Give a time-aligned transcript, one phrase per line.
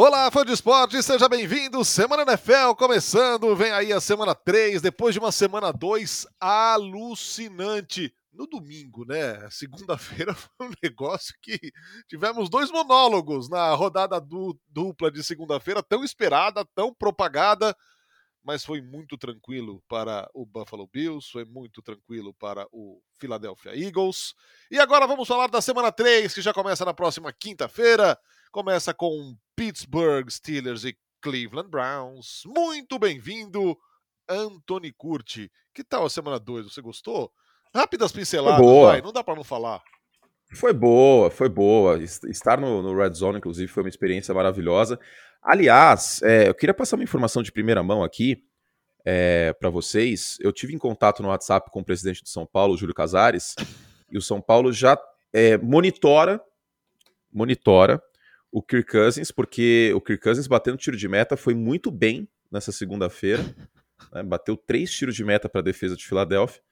[0.00, 1.84] Olá, fã de esporte, seja bem-vindo.
[1.84, 3.56] Semana NFL começando.
[3.56, 8.14] Vem aí a semana 3, depois de uma semana 2 alucinante.
[8.32, 9.50] No domingo, né?
[9.50, 11.58] Segunda-feira foi um negócio que
[12.06, 17.76] tivemos dois monólogos na rodada du dupla de segunda-feira, tão esperada, tão propagada,
[18.42, 24.34] mas foi muito tranquilo para o Buffalo Bills, foi muito tranquilo para o Philadelphia Eagles.
[24.70, 28.18] E agora vamos falar da semana 3, que já começa na próxima quinta-feira.
[28.50, 32.42] Começa com Pittsburgh Steelers e Cleveland Browns.
[32.46, 33.76] Muito bem-vindo,
[34.28, 35.50] Anthony Curti.
[35.74, 36.72] Que tal a semana 2?
[36.72, 37.32] Você gostou?
[37.74, 39.82] Rápidas pinceladas, vai, não dá para não falar.
[40.52, 41.98] Foi boa, foi boa.
[42.02, 44.98] Estar no, no, Red Zone, inclusive, foi uma experiência maravilhosa.
[45.42, 48.42] Aliás, é, eu queria passar uma informação de primeira mão aqui
[49.04, 50.38] é, para vocês.
[50.40, 53.54] Eu tive em contato no WhatsApp com o presidente de São Paulo, Júlio Casares,
[54.10, 54.98] e o São Paulo já
[55.32, 56.40] é, monitora,
[57.32, 58.02] monitora
[58.50, 62.72] o Kirk Cousins, porque o Kirk Cousins batendo tiro de meta foi muito bem nessa
[62.72, 63.44] segunda-feira.
[64.12, 66.62] Né, bateu três tiros de meta para a defesa de Filadélfia.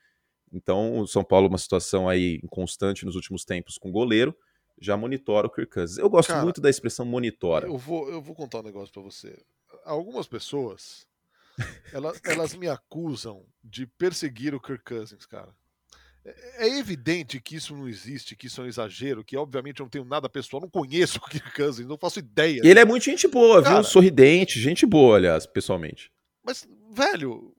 [0.53, 4.37] Então, o São Paulo, uma situação aí inconstante nos últimos tempos com o goleiro,
[4.81, 5.99] já monitora o Kirk Cousins.
[5.99, 7.67] Eu gosto Cara, muito da expressão monitora.
[7.67, 9.37] Eu vou, eu vou contar um negócio para você.
[9.85, 11.07] Algumas pessoas,
[11.93, 15.55] elas, elas me acusam de perseguir o Kirk Cousins, cara.
[16.25, 19.85] É, é evidente que isso não existe, que isso é um exagero, que obviamente eu
[19.85, 22.61] não tenho nada pessoal, não conheço o Kirk Cousins, não faço ideia.
[22.65, 23.85] Ele é muito gente boa, Cara, viu?
[23.85, 26.11] Sorridente, gente boa, aliás, pessoalmente.
[26.45, 27.56] Mas, velho,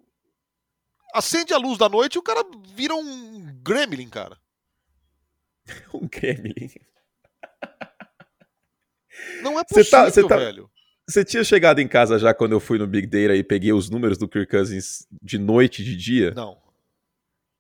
[1.14, 4.38] acende a luz da noite e o cara vira um gremlin, cara.
[5.94, 6.72] um gremlin.
[9.42, 10.70] Não é possível, cê tá, cê tá, velho.
[11.10, 13.90] Você tinha chegado em casa já quando eu fui no Big Data e peguei os
[13.90, 16.32] números do Kirk Cousins de noite e de dia?
[16.32, 16.58] Não.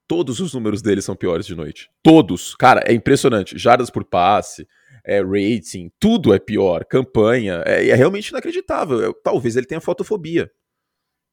[0.05, 1.89] Todos os números dele são piores de noite.
[2.03, 2.55] Todos.
[2.55, 3.57] Cara, é impressionante.
[3.57, 4.67] Jardas por passe,
[5.05, 6.83] é, rating, tudo é pior.
[6.83, 7.63] Campanha.
[7.65, 8.99] É, é realmente inacreditável.
[8.99, 10.51] Eu, talvez ele tenha fotofobia.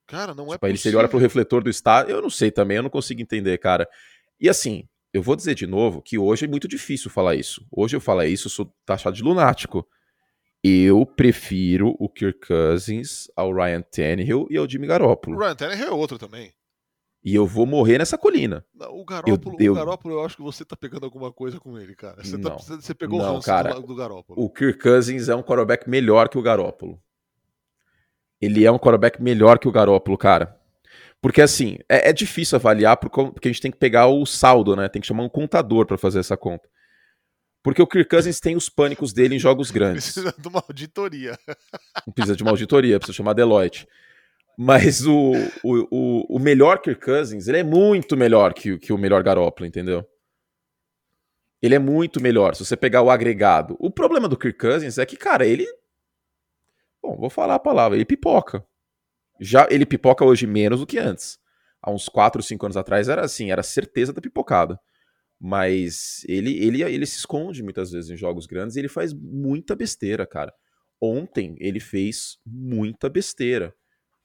[0.07, 0.91] Cara, não é tipo, possível.
[0.91, 2.13] Ele, olha pro refletor do estádio.
[2.13, 3.89] Eu não sei também, eu não consigo entender, cara.
[4.41, 7.67] E assim, eu vou dizer de novo que hoje é muito difícil falar isso.
[7.71, 9.87] Hoje eu falar isso, eu sou taxado de lunático.
[10.63, 15.37] Eu prefiro o Kirk Cousins ao Ryan Tannehill e ao Jimmy Garoppolo.
[15.37, 16.53] O Ryan Tannehill é outro também.
[17.23, 18.65] E eu vou morrer nessa colina.
[18.75, 19.73] Não, o, Garópolo, eu, eu...
[19.73, 22.23] o Garópolo, eu acho que você tá pegando alguma coisa com ele, cara.
[22.23, 24.43] Você, tá, você pegou não, o ranço cara, do, do Garópolo.
[24.43, 27.01] O Kirk Cousins é um quarterback melhor que o Garópolo.
[28.45, 30.57] Ele é um quarterback melhor que o Garópolo, cara.
[31.21, 34.89] Porque assim, é, é difícil avaliar porque a gente tem que pegar o saldo, né?
[34.89, 36.69] Tem que chamar um contador para fazer essa conta.
[37.63, 40.13] Porque o Kirk Cousins tem os pânicos dele em jogos grandes.
[40.13, 41.39] Precisa de uma auditoria.
[42.15, 43.89] Precisa de uma auditoria, precisa chamar Deloitte.
[44.57, 45.33] Mas o,
[45.65, 50.07] o, o, melhor Kirk Cousins, ele é muito melhor que, que o melhor Garoppolo, entendeu?
[51.63, 53.77] Ele é muito melhor, se você pegar o agregado.
[53.81, 55.67] O problema do Kirk Cousins é que, cara, ele...
[57.05, 58.67] Bom, vou falar a palavra, ele pipoca.
[59.39, 61.39] Já Ele pipoca hoje menos do que antes.
[61.83, 64.81] Há uns 4 ou 5 anos atrás era assim, era certeza da pipocada.
[65.39, 69.77] Mas ele, ele, ele se esconde muitas vezes em jogos grandes e ele faz muita
[69.77, 70.55] besteira, cara.
[70.99, 73.75] Ontem ele fez muita besteira.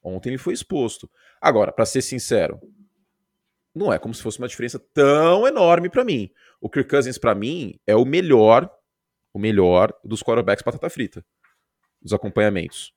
[0.02, 1.12] Ontem ele foi exposto.
[1.42, 2.62] Agora, para ser sincero,
[3.76, 6.30] não é como se fosse uma diferença tão enorme para mim.
[6.62, 8.72] O Kirk Cousins para mim é o melhor,
[9.34, 11.26] o melhor dos quarterbacks batata frita,
[12.02, 12.94] dos acompanhamentos,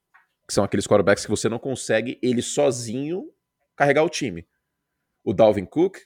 [0.46, 3.32] que são aqueles quarterbacks que você não consegue ele sozinho
[3.76, 4.46] carregar o time.
[5.24, 5.98] O Dalvin Cook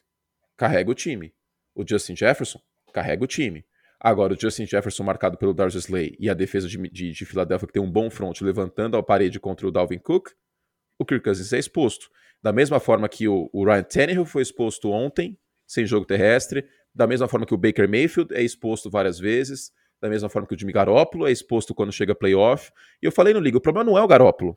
[0.56, 1.34] carrega o time.
[1.74, 2.60] O Justin Jefferson
[2.92, 3.64] carrega o time.
[4.00, 7.66] Agora, o Justin Jefferson marcado pelo Darius Slay e a defesa de, de, de Filadélfia,
[7.66, 10.30] que tem um bom front, levantando a parede contra o Dalvin Cook,
[10.98, 12.08] o Kirk Cousins é exposto.
[12.42, 17.06] Da mesma forma que o, o Ryan Tannehill foi exposto ontem, sem jogo terrestre, da
[17.06, 20.58] mesma forma que o Baker Mayfield é exposto várias vezes, da mesma forma que o
[20.58, 22.70] Jimmy Garoppolo é exposto quando chega playoff.
[23.02, 24.56] E eu falei no Liga, o problema não é o Garoppolo.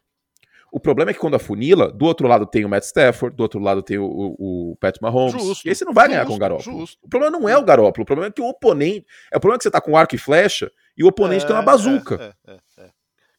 [0.71, 3.59] O problema é que quando afunila, do outro lado tem o Matt Stafford, do outro
[3.59, 5.43] lado tem o, o, o Pat Mahomes.
[5.43, 6.79] Justo, e aí você não vai justo, ganhar com o Garoppolo.
[6.79, 6.99] Justo.
[7.01, 9.05] O problema não é o Garoppolo, o problema é que o oponente.
[9.31, 11.55] É o problema que você tá com arco e flecha e o oponente é, tem
[11.55, 12.35] uma bazuca.
[12.47, 12.89] É, é, é,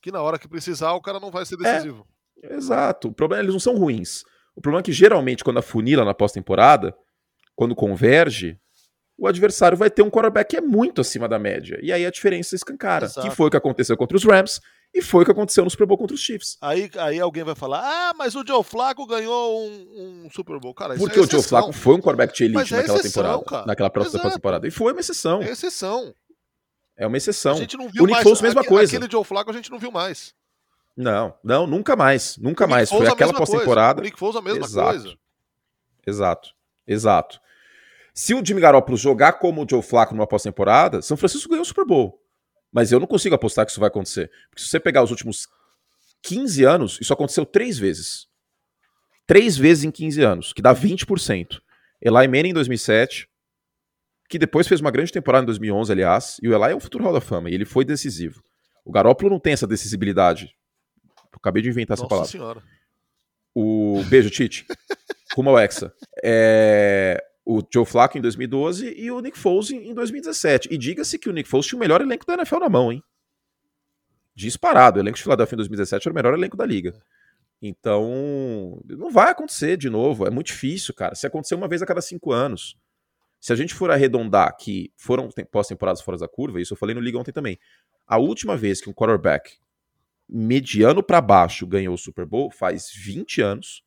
[0.03, 2.07] que na hora que precisar, o cara não vai ser decisivo.
[2.43, 3.09] Exato.
[3.09, 4.25] O problema é que eles não são ruins.
[4.57, 6.97] O problema é que geralmente, quando afunila na pós-temporada,
[7.55, 8.59] quando converge,
[9.21, 11.79] o adversário vai ter um quarterback que é muito acima da média.
[11.83, 13.05] E aí a diferença escancara.
[13.05, 13.29] Exato.
[13.29, 14.61] Que foi o que aconteceu contra os Rams
[14.95, 16.57] e foi o que aconteceu no Super Bowl contra os Chiefs.
[16.59, 20.75] Aí, aí alguém vai falar: ah, mas o Joe Flacco ganhou um, um Super Bowl.
[20.75, 23.45] Cara, Porque é o Joe Flacco foi um quarterback de elite é naquela exceção, temporada.
[23.45, 23.67] Cara.
[23.67, 24.67] Naquela próxima temporada.
[24.67, 25.43] E foi uma exceção.
[25.43, 26.15] É exceção.
[26.97, 27.53] É uma exceção.
[27.53, 28.23] A gente não viu o Nick mais.
[28.25, 28.97] Foles, mesma coisa.
[28.97, 30.35] Aquele Joe Flacco a gente não viu mais.
[30.97, 32.39] Não, não, nunca mais.
[32.39, 32.89] Nunca mais.
[32.89, 34.01] Foi aquela pós-temporada.
[34.01, 35.17] Nick Foles a mesma exato, coisa.
[36.07, 36.51] Exato.
[36.87, 37.41] Exato.
[38.21, 41.65] Se o Jimmy Garoppolo jogar como o Joe Flacco numa pós-temporada, São Francisco ganhou o
[41.65, 42.23] Super Bowl.
[42.71, 44.31] Mas eu não consigo apostar que isso vai acontecer.
[44.51, 45.49] Porque se você pegar os últimos
[46.25, 48.27] 15 anos, isso aconteceu três vezes.
[49.27, 51.63] Três vezes em 15 anos, que dá 20%.
[52.03, 53.27] Eli Manning em 2007,
[54.29, 57.05] que depois fez uma grande temporada em 2011, aliás, e o Eli é um futuro
[57.05, 58.45] Hall da Fama, e ele foi decisivo.
[58.85, 60.55] O Garoppolo não tem essa decisibilidade.
[61.17, 62.31] Eu acabei de inventar Nossa essa palavra.
[62.31, 62.63] senhora.
[63.55, 64.67] O beijo, Tite.
[65.35, 65.95] Rumo ao Hexa.
[66.23, 67.30] É...
[67.53, 70.69] O Joe Flacco em 2012 e o Nick Foles em 2017.
[70.71, 73.03] E diga-se que o Nick Foles tinha o melhor elenco da NFL na mão, hein?
[74.37, 74.99] Disparado.
[74.99, 76.95] O elenco de Philadelphia em 2017 era o melhor elenco da liga.
[77.61, 80.29] Então, não vai acontecer de novo.
[80.29, 81.17] É muito difícil, cara.
[81.17, 82.77] Se acontecer uma vez a cada cinco anos.
[83.41, 87.01] Se a gente for arredondar que foram pós-temporadas fora da curva, isso eu falei no
[87.01, 87.59] Liga ontem também.
[88.07, 89.59] A última vez que um quarterback
[90.29, 93.83] mediano para baixo ganhou o Super Bowl faz 20 anos,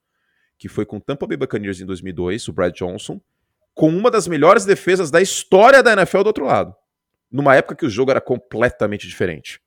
[0.58, 3.22] que foi com Tampa Bay Buccaneers em 2002, o Brad Johnson,
[3.74, 6.76] com uma das melhores defesas da história da NFL do outro lado.
[7.32, 9.60] Numa época que o jogo era completamente diferente.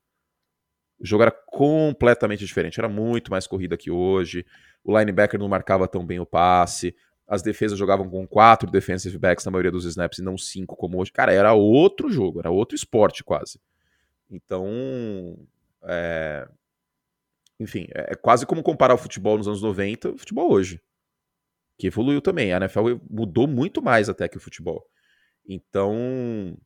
[0.99, 4.47] O jogo era completamente diferente, era muito mais corrida que hoje.
[4.85, 6.94] O linebacker não marcava tão bem o passe.
[7.26, 10.99] As defesas jogavam com quatro defensive backs na maioria dos snaps e não cinco como
[10.99, 11.11] hoje.
[11.11, 13.61] Cara, era outro jogo, era outro esporte quase.
[14.31, 15.37] Então,
[15.82, 16.49] é...
[17.58, 20.81] enfim, é quase como comparar o futebol nos anos 90 e o futebol hoje.
[21.78, 22.52] Que evoluiu também.
[22.52, 24.84] A NFL mudou muito mais até que o futebol.
[25.49, 26.56] Então,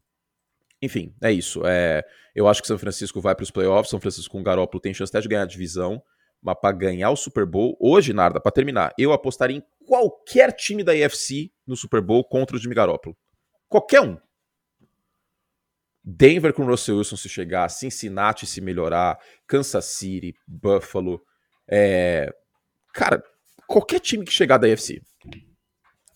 [0.81, 1.67] enfim, é isso.
[1.67, 2.03] É,
[2.35, 3.91] eu acho que São Francisco vai para os playoffs.
[3.91, 6.03] São Francisco com o Garoppolo tem chance até de ganhar a divisão.
[6.43, 10.83] Mas para ganhar o Super Bowl, hoje, Narda, para terminar, eu apostaria em qualquer time
[10.83, 13.17] da AFC no Super Bowl contra o Jimmy Garoppolo.
[13.69, 14.17] Qualquer um.
[16.03, 21.21] Denver com Russell Wilson se chegar, Cincinnati se melhorar, Kansas City, Buffalo.
[21.69, 22.35] É...
[22.95, 23.23] Cara,
[23.71, 25.01] qualquer time que chegar da AFC.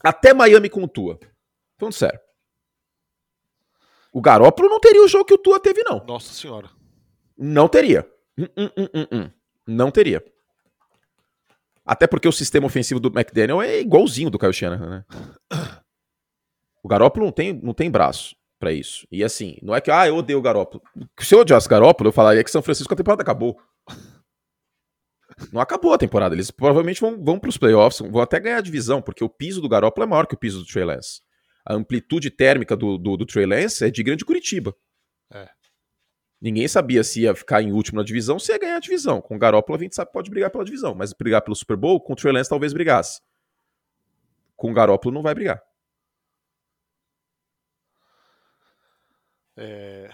[0.02, 1.18] Até Miami com o Tua.
[1.78, 2.18] Falando sério.
[4.12, 6.04] O Garópolo não teria o jogo que o Tua teve, não.
[6.04, 6.68] Nossa senhora.
[7.38, 8.08] Não teria.
[8.36, 9.30] Hum, hum, hum, hum, hum.
[9.66, 10.22] Não teria.
[11.86, 15.04] Até porque o sistema ofensivo do McDaniel é igualzinho do Kyle Shanahan, né?
[16.82, 19.06] O Garópolo não tem, não tem braço para isso.
[19.10, 20.82] E assim, não é que, ah, eu odeio o Garópolo.
[21.18, 23.58] Se eu odiasse o Garópolo, eu falaria que São Francisco a temporada acabou.
[25.52, 26.34] Não acabou a temporada.
[26.34, 29.60] Eles provavelmente vão, vão para os playoffs, vão até ganhar a divisão, porque o piso
[29.60, 31.20] do Garópolo é maior que o piso do Trey Lance.
[31.64, 34.75] A amplitude térmica do, do, do Trey Lance é de grande Curitiba.
[35.32, 35.48] É.
[36.40, 39.20] Ninguém sabia se ia ficar em último na divisão, se ia ganhar a divisão.
[39.20, 42.00] Com o Garópolo a gente sabe pode brigar pela divisão, mas brigar pelo Super Bowl,
[42.00, 43.20] com o Trey Lance talvez brigasse.
[44.54, 45.62] Com o Garópolo não vai brigar.
[49.56, 50.10] É...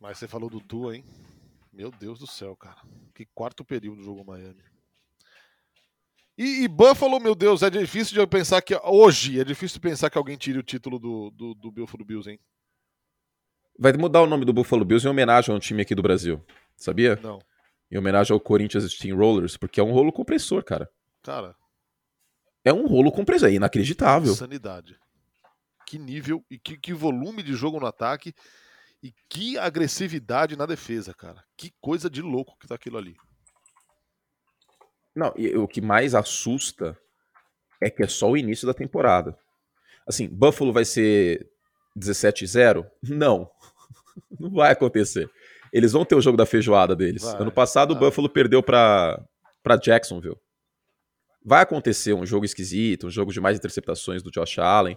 [0.00, 1.04] Mas você falou do Tua, hein?
[1.80, 2.76] Meu Deus do céu, cara.
[3.14, 4.62] Que quarto período do jogo Miami.
[6.36, 8.78] E, e, Buffalo, meu Deus, é difícil de pensar que.
[8.84, 12.38] Hoje, é difícil pensar que alguém tire o título do, do, do Buffalo Bills, hein?
[13.78, 16.44] Vai mudar o nome do Buffalo Bills em homenagem a um time aqui do Brasil.
[16.76, 17.18] Sabia?
[17.22, 17.38] Não.
[17.90, 20.86] Em homenagem ao Corinthians Steamrollers, porque é um rolo compressor, cara.
[21.22, 21.56] Cara.
[22.62, 24.34] É um rolo compressor, é inacreditável.
[24.34, 25.00] Sanidade.
[25.86, 28.34] Que nível e que, que volume de jogo no ataque
[29.02, 31.42] e que agressividade na defesa, cara.
[31.56, 33.16] Que coisa de louco que tá aquilo ali.
[35.14, 36.98] Não, e o que mais assusta
[37.82, 39.36] é que é só o início da temporada.
[40.06, 41.48] Assim, Buffalo vai ser
[41.98, 42.86] 17-0?
[43.02, 43.50] Não.
[44.38, 45.30] Não vai acontecer.
[45.72, 47.22] Eles vão ter o jogo da feijoada deles.
[47.22, 48.02] Vai, ano passado vai.
[48.02, 49.22] o Buffalo perdeu para
[49.62, 50.38] para Jacksonville.
[51.44, 54.96] Vai acontecer um jogo esquisito, um jogo de mais interceptações do Josh Allen.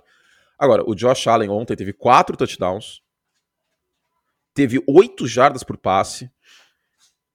[0.57, 3.01] Agora, o Josh Allen ontem teve quatro touchdowns,
[4.53, 6.31] teve oito jardas por passe,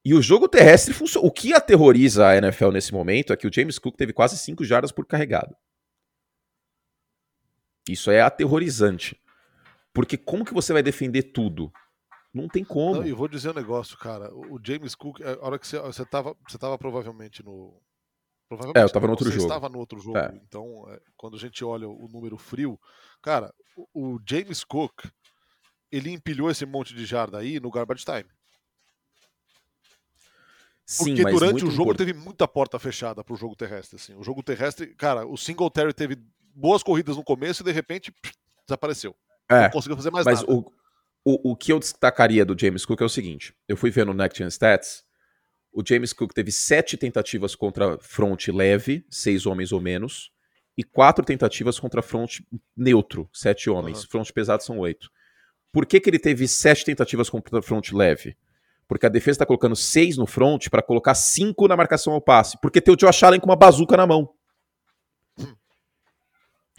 [0.04, 1.26] e o jogo terrestre funciona.
[1.26, 4.64] O que aterroriza a NFL nesse momento é que o James Cook teve quase 5
[4.64, 5.54] jardas por carregado.
[7.88, 9.20] Isso é aterrorizante.
[9.92, 11.72] Porque como que você vai defender tudo?
[12.32, 13.00] Não tem como.
[13.00, 14.32] Não, e vou dizer um negócio, cara.
[14.32, 17.80] O James Cook, a hora que você, você, tava, você tava provavelmente no.
[18.48, 19.46] Provavelmente É, eu tava não, no outro você jogo.
[19.46, 20.18] estava no outro jogo.
[20.18, 20.40] É.
[20.46, 22.78] Então, é, quando a gente olha o número frio,
[23.22, 25.06] cara, o, o James Cook,
[25.90, 28.26] ele empilhou esse monte de jarda aí no garbage time.
[30.86, 33.96] Sim, Porque durante o jogo import- teve muita porta fechada pro jogo terrestre.
[33.96, 34.14] Assim.
[34.14, 36.16] O jogo terrestre, cara, o Singletary teve
[36.54, 38.34] boas corridas no começo e de repente pff,
[38.66, 39.14] desapareceu.
[39.50, 40.52] É, Não conseguiu fazer mais mas nada.
[40.52, 40.72] o,
[41.24, 44.14] o, o que eu destacaria do James Cook é o seguinte: eu fui ver no
[44.14, 45.04] Next Gen Stats.
[45.70, 50.32] O James Cook teve sete tentativas contra front leve, seis homens ou menos,
[50.76, 52.40] e quatro tentativas contra front
[52.74, 53.98] neutro, sete homens.
[53.98, 54.06] Aham.
[54.10, 55.10] Front pesado são oito.
[55.72, 58.36] Por que, que ele teve sete tentativas contra front leve?
[58.86, 62.58] Porque a defesa está colocando seis no front para colocar cinco na marcação ao passe.
[62.60, 64.30] Porque tem o Josh Allen com uma bazuca na mão.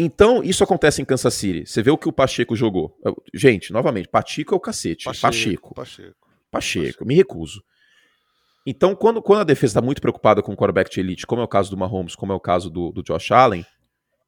[0.01, 1.69] Então, isso acontece em Kansas City.
[1.69, 2.97] Você vê o que o Pacheco jogou.
[3.33, 5.05] Gente, novamente, Pacheco é o cacete.
[5.05, 5.21] Pacheco.
[5.27, 5.75] Pacheco.
[5.75, 6.15] Pacheco.
[6.49, 7.05] Pacheco.
[7.05, 7.61] Me recuso.
[8.65, 11.43] Então, quando, quando a defesa está muito preocupada com o quarterback de elite, como é
[11.43, 13.65] o caso do Mahomes, como é o caso do, do Josh Allen,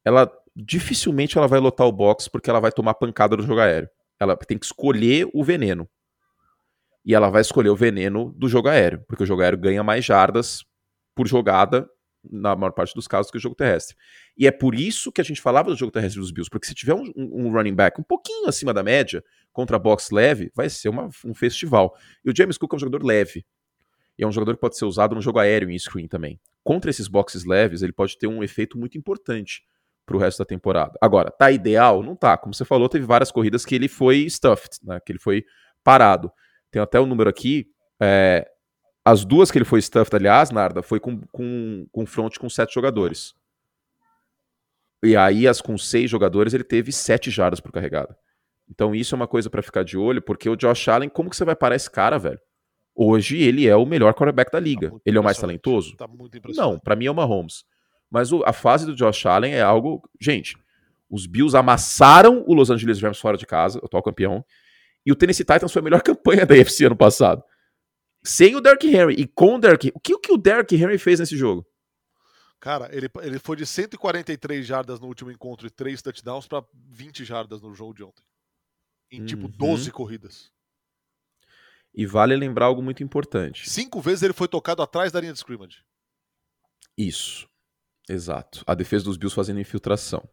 [0.04, 3.90] ela dificilmente ela vai lotar o box porque ela vai tomar pancada no jogo aéreo.
[4.22, 5.90] Ela tem que escolher o veneno.
[7.04, 10.06] E ela vai escolher o veneno do jogo aéreo, porque o jogo aéreo ganha mais
[10.06, 10.64] jardas
[11.16, 11.90] por jogada
[12.24, 13.96] na maior parte dos casos, que o jogo terrestre.
[14.38, 16.76] E é por isso que a gente falava do jogo terrestre dos Bills, porque se
[16.76, 20.90] tiver um, um running back um pouquinho acima da média, contra box leve, vai ser
[20.90, 21.98] uma, um festival.
[22.24, 23.44] E o James Cook é um jogador leve.
[24.20, 26.40] E é um jogador que pode ser usado no jogo aéreo em screen também.
[26.64, 29.64] Contra esses boxes leves, ele pode ter um efeito muito importante
[30.06, 30.98] pro resto da temporada.
[31.02, 32.04] Agora, tá ideal?
[32.04, 32.38] Não tá.
[32.38, 35.00] Como você falou, teve várias corridas que ele foi stuffed, né?
[35.00, 35.44] Que ele foi
[35.84, 36.32] parado.
[36.70, 37.68] Tem até o um número aqui.
[38.02, 38.50] É,
[39.04, 42.74] as duas que ele foi stuffed, aliás, Narda, foi com, com, com front com sete
[42.74, 43.34] jogadores.
[45.04, 48.16] E aí, as com seis jogadores, ele teve sete jardas por carregada.
[48.70, 51.36] Então, isso é uma coisa para ficar de olho, porque o Josh Allen, como que
[51.36, 52.40] você vai parar esse cara, velho?
[52.96, 54.92] Hoje, ele é o melhor quarterback da liga.
[54.92, 55.96] Tá ele é o mais talentoso?
[55.98, 56.08] Tá
[56.56, 57.64] Não, para mim é o Mahomes.
[58.12, 60.08] Mas o, a fase do Josh Allen é algo.
[60.20, 60.58] Gente,
[61.10, 64.46] os Bills amassaram o Los Angeles Rams fora de casa, o atual campeão.
[65.06, 67.42] E o Tennessee Titans foi a melhor campanha da UFC ano passado.
[68.24, 69.92] Sem o Derrick Henry e com o Derrick.
[69.96, 71.66] O que o, que o Derrick Henry fez nesse jogo?
[72.60, 77.26] Cara, ele, ele foi de 143 jardas no último encontro e 3 touchdowns para 20
[77.26, 78.24] jardas no jogo de ontem.
[79.10, 79.54] Em tipo uhum.
[79.58, 80.52] 12 corridas.
[81.94, 83.70] E vale lembrar algo muito importante.
[83.70, 85.84] Cinco vezes ele foi tocado atrás da linha de scrimmage.
[86.98, 87.50] Isso.
[88.12, 88.64] Exato.
[88.68, 90.28] A defesa dos Bills fazendo infiltração.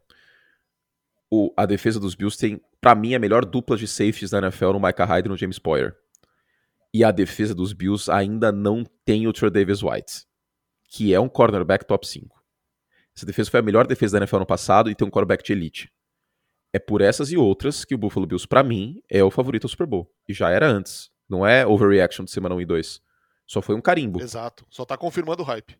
[1.31, 4.73] O, a defesa dos Bills tem, para mim, a melhor dupla de safeties da NFL
[4.73, 5.95] no Micah Hyde e no James Poyer.
[6.93, 10.25] E a defesa dos Bills ainda não tem o Trey Davis White,
[10.89, 12.43] que é um cornerback top 5.
[13.15, 15.53] Essa defesa foi a melhor defesa da NFL no passado e tem um cornerback de
[15.53, 15.91] elite.
[16.73, 19.69] É por essas e outras que o Buffalo Bills, para mim, é o favorito ao
[19.69, 20.11] Super Bowl.
[20.27, 21.09] E já era antes.
[21.29, 23.01] Não é overreaction de semana 1 e 2.
[23.47, 24.21] Só foi um carimbo.
[24.21, 24.65] Exato.
[24.69, 25.79] Só tá confirmando o hype.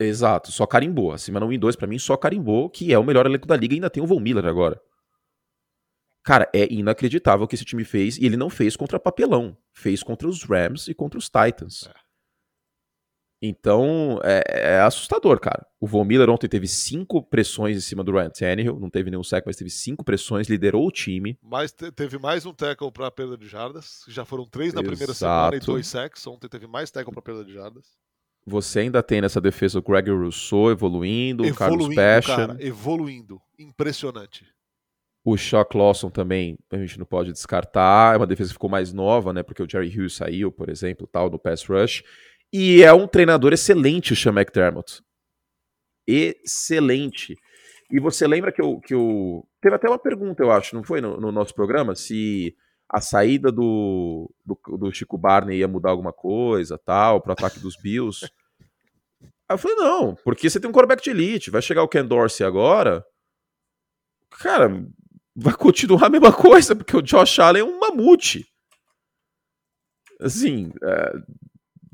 [0.00, 0.50] Exato.
[0.50, 1.12] Só carimbou.
[1.12, 3.56] A semana 1 e 2, para mim, só carimbou que é o melhor elenco da
[3.56, 4.80] liga e ainda tem o Von Miller agora.
[6.24, 9.56] Cara, é inacreditável o que esse time fez e ele não fez contra papelão.
[9.72, 11.84] Fez contra os Rams e contra os Titans.
[11.86, 12.10] É.
[13.42, 15.66] Então, é, é, assustador, cara.
[15.80, 19.24] O Von Miller ontem teve cinco pressões em cima do Ryan Tannehill, não teve nenhum
[19.24, 21.38] sack, mas teve cinco pressões, liderou o time.
[21.42, 24.90] Mas teve mais um tackle para perda de jardas, já foram três na Exato.
[24.90, 27.86] primeira semana e dois sacks, ontem teve mais tackle para perda de jardas.
[28.46, 32.36] Você ainda tem nessa defesa o Greg Rousseau evoluindo, evoluindo o Carlos Passion.
[32.36, 34.46] Cara, evoluindo, impressionante.
[35.22, 38.14] O Shock Lawson também, a gente não pode descartar.
[38.14, 39.42] É uma defesa que ficou mais nova, né?
[39.42, 42.02] Porque o Jerry Hughes saiu, por exemplo, tal, no pass rush.
[42.52, 45.02] E é um treinador excelente, o Sean McDermott.
[46.06, 47.36] Excelente.
[47.90, 49.46] E você lembra que eu, que eu.
[49.60, 51.94] Teve até uma pergunta, eu acho, não foi no, no nosso programa?
[51.94, 52.56] Se
[52.90, 57.76] a saída do, do, do, Chico Barney ia mudar alguma coisa, tal, pro ataque dos
[57.76, 58.28] Bills.
[59.48, 62.04] Aí eu falei, não, porque você tem um quarterback de elite, vai chegar o Ken
[62.04, 63.06] Dorsey agora.
[64.40, 64.84] Cara,
[65.36, 68.44] vai continuar a mesma coisa, porque o Josh Allen é um mamute.
[70.20, 71.12] Assim, é,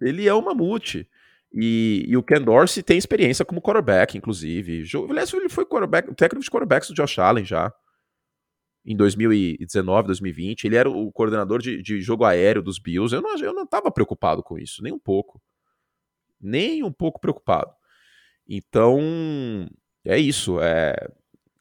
[0.00, 1.06] ele é um mamute.
[1.52, 4.84] E, e, o Ken Dorsey tem experiência como quarterback, inclusive.
[5.10, 7.72] Aliás, ele foi quarterback, técnico de quarterbacks do Josh Allen já.
[8.86, 10.64] Em 2019, 2020.
[10.64, 13.12] Ele era o coordenador de, de jogo aéreo dos Bills.
[13.12, 15.42] Eu não, eu não tava preocupado com isso, nem um pouco.
[16.40, 17.72] Nem um pouco preocupado.
[18.48, 19.68] Então,
[20.04, 20.60] é isso.
[20.60, 20.94] É,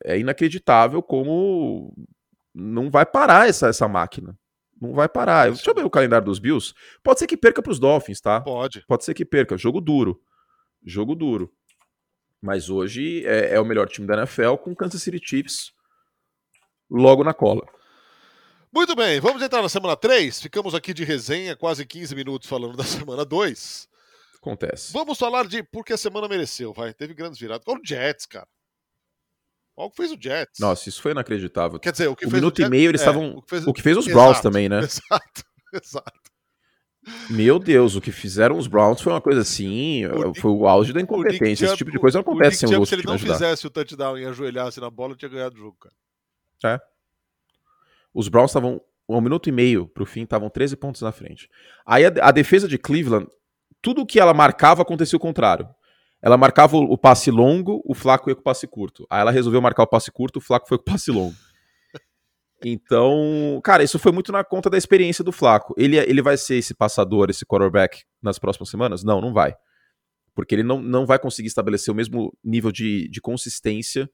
[0.03, 1.91] é inacreditável como
[2.53, 4.37] não vai parar essa, essa máquina.
[4.79, 5.49] Não vai parar.
[5.49, 6.73] Deixa eu ver o calendário dos Bills.
[7.03, 8.39] Pode ser que perca para os Dolphins, tá?
[8.41, 8.85] Pode.
[8.85, 9.57] Pode ser que perca.
[9.57, 10.21] Jogo duro.
[10.85, 11.51] Jogo duro.
[12.41, 15.73] Mas hoje é, é o melhor time da NFL com Kansas City Chiefs
[16.89, 17.65] logo na cola.
[18.73, 20.41] Muito bem, vamos entrar na semana 3.
[20.41, 23.87] Ficamos aqui de resenha, quase 15 minutos falando da semana 2.
[24.35, 24.91] Acontece.
[24.91, 26.93] Vamos falar de porque a semana mereceu, vai.
[26.93, 27.63] Teve grandes viradas.
[27.63, 28.47] Qual o Jets, cara?
[29.77, 30.59] Olha o que fez o Jets.
[30.59, 31.79] Nossa, isso foi inacreditável.
[31.79, 33.23] Quer dizer, o que o fez minuto o Jets, e meio eles estavam.
[33.23, 33.67] É, o, que fez...
[33.67, 34.79] o que fez os Browns também, né?
[34.79, 36.31] Exato, exato.
[37.29, 40.91] Meu Deus, o que fizeram os Browns foi uma coisa assim, o foi o auge
[40.91, 41.65] da incompetência.
[41.65, 44.17] Esse tipo de coisa não acontece sem o Luke Se ele não fizesse o touchdown
[44.17, 45.95] e ajoelhasse na bola, tinha ganhado o jogo, cara.
[46.65, 46.79] É.
[48.13, 51.49] Os Browns estavam um minuto e meio pro fim, estavam 13 pontos na frente.
[51.85, 53.27] Aí a, a defesa de Cleveland,
[53.81, 55.67] tudo que ela marcava acontecia o contrário.
[56.21, 59.05] Ela marcava o, passe longo, o Flaco ia com o passe curto.
[59.11, 61.35] Aí ela resolveu marcar o passe curto, o Flaco foi com o passe longo.
[62.63, 65.75] Então, cara, isso foi muito na conta da experiência do Flaco.
[65.77, 69.03] Ele, ele vai ser esse passador, esse quarterback nas próximas semanas?
[69.03, 69.53] Não, não vai.
[70.33, 74.09] Porque ele não, não vai conseguir estabelecer o mesmo nível de, de consistência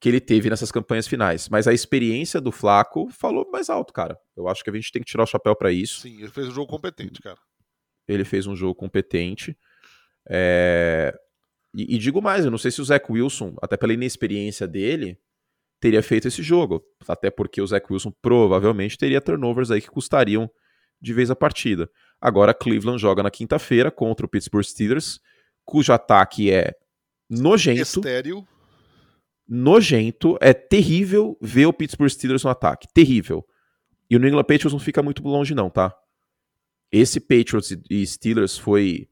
[0.00, 1.48] que ele teve nessas campanhas finais.
[1.48, 4.18] Mas a experiência do Flaco falou mais alto, cara.
[4.36, 6.00] Eu acho que a gente tem que tirar o chapéu para isso.
[6.00, 7.38] Sim, ele fez um jogo competente, cara.
[8.06, 9.56] Ele fez um jogo competente.
[10.28, 11.14] É...
[11.74, 15.18] E, e, digo mais, eu não sei se o Zach Wilson, até pela inexperiência dele,
[15.80, 16.84] teria feito esse jogo.
[17.08, 20.50] Até porque o Zach Wilson provavelmente teria turnovers aí que custariam
[21.00, 21.90] de vez a partida.
[22.20, 25.20] Agora Cleveland joga na quinta-feira contra o Pittsburgh Steelers,
[25.64, 26.72] cujo ataque é
[27.28, 27.82] nojento.
[27.82, 28.46] Estéreo.
[29.46, 30.36] Nojento.
[30.40, 32.88] É terrível ver o Pittsburgh Steelers no ataque.
[32.92, 33.46] Terrível.
[34.08, 35.94] E o New England Patriots não fica muito longe, não, tá?
[36.90, 39.08] Esse Patriots e Steelers foi,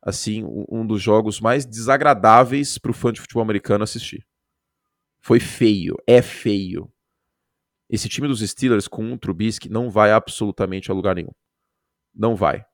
[0.00, 4.24] assim, um dos jogos mais desagradáveis para o fã de futebol americano assistir.
[5.20, 5.96] Foi feio.
[6.06, 6.90] É feio.
[7.88, 11.32] Esse time dos Steelers com o Trubisky não vai absolutamente a lugar nenhum.
[12.14, 12.64] Não vai.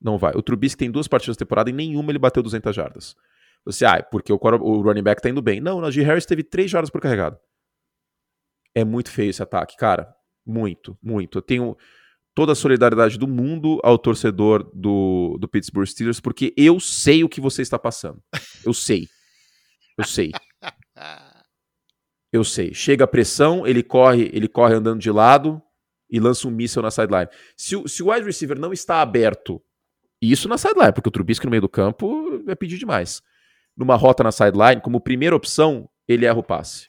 [0.00, 0.32] Não vai.
[0.34, 3.16] O Trubisky tem duas partidas da temporada e nenhuma ele bateu 200 jardas.
[3.68, 5.60] Você, ah, porque o, o running back tá indo bem.
[5.60, 7.38] Não, o Najee Harris teve 3 jardas por carregado.
[8.74, 10.08] É muito feio esse ataque, cara.
[10.46, 11.36] Muito, muito.
[11.36, 11.76] Eu tenho
[12.34, 17.28] toda a solidariedade do mundo ao torcedor do, do Pittsburgh Steelers, porque eu sei o
[17.28, 18.22] que você está passando.
[18.64, 19.06] Eu sei.
[19.98, 20.32] Eu sei.
[22.32, 22.72] Eu sei.
[22.72, 25.60] Chega a pressão, ele corre, ele corre andando de lado
[26.10, 27.28] e lança um míssil na sideline.
[27.54, 29.62] Se, se o wide receiver não está aberto,
[30.22, 33.22] isso na sideline, porque o Trubisky no meio do campo é pedir demais.
[33.78, 36.88] Numa rota na sideline, como primeira opção, ele erra o passe.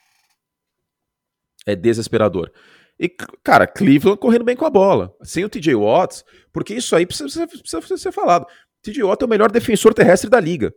[1.65, 2.51] É desesperador.
[2.99, 3.07] E,
[3.43, 5.15] cara, Cleveland correndo bem com a bola.
[5.21, 8.47] Sem o TJ Watts, porque isso aí precisa, precisa, precisa ser falado.
[8.81, 10.73] TJ Watt é o melhor defensor terrestre da liga.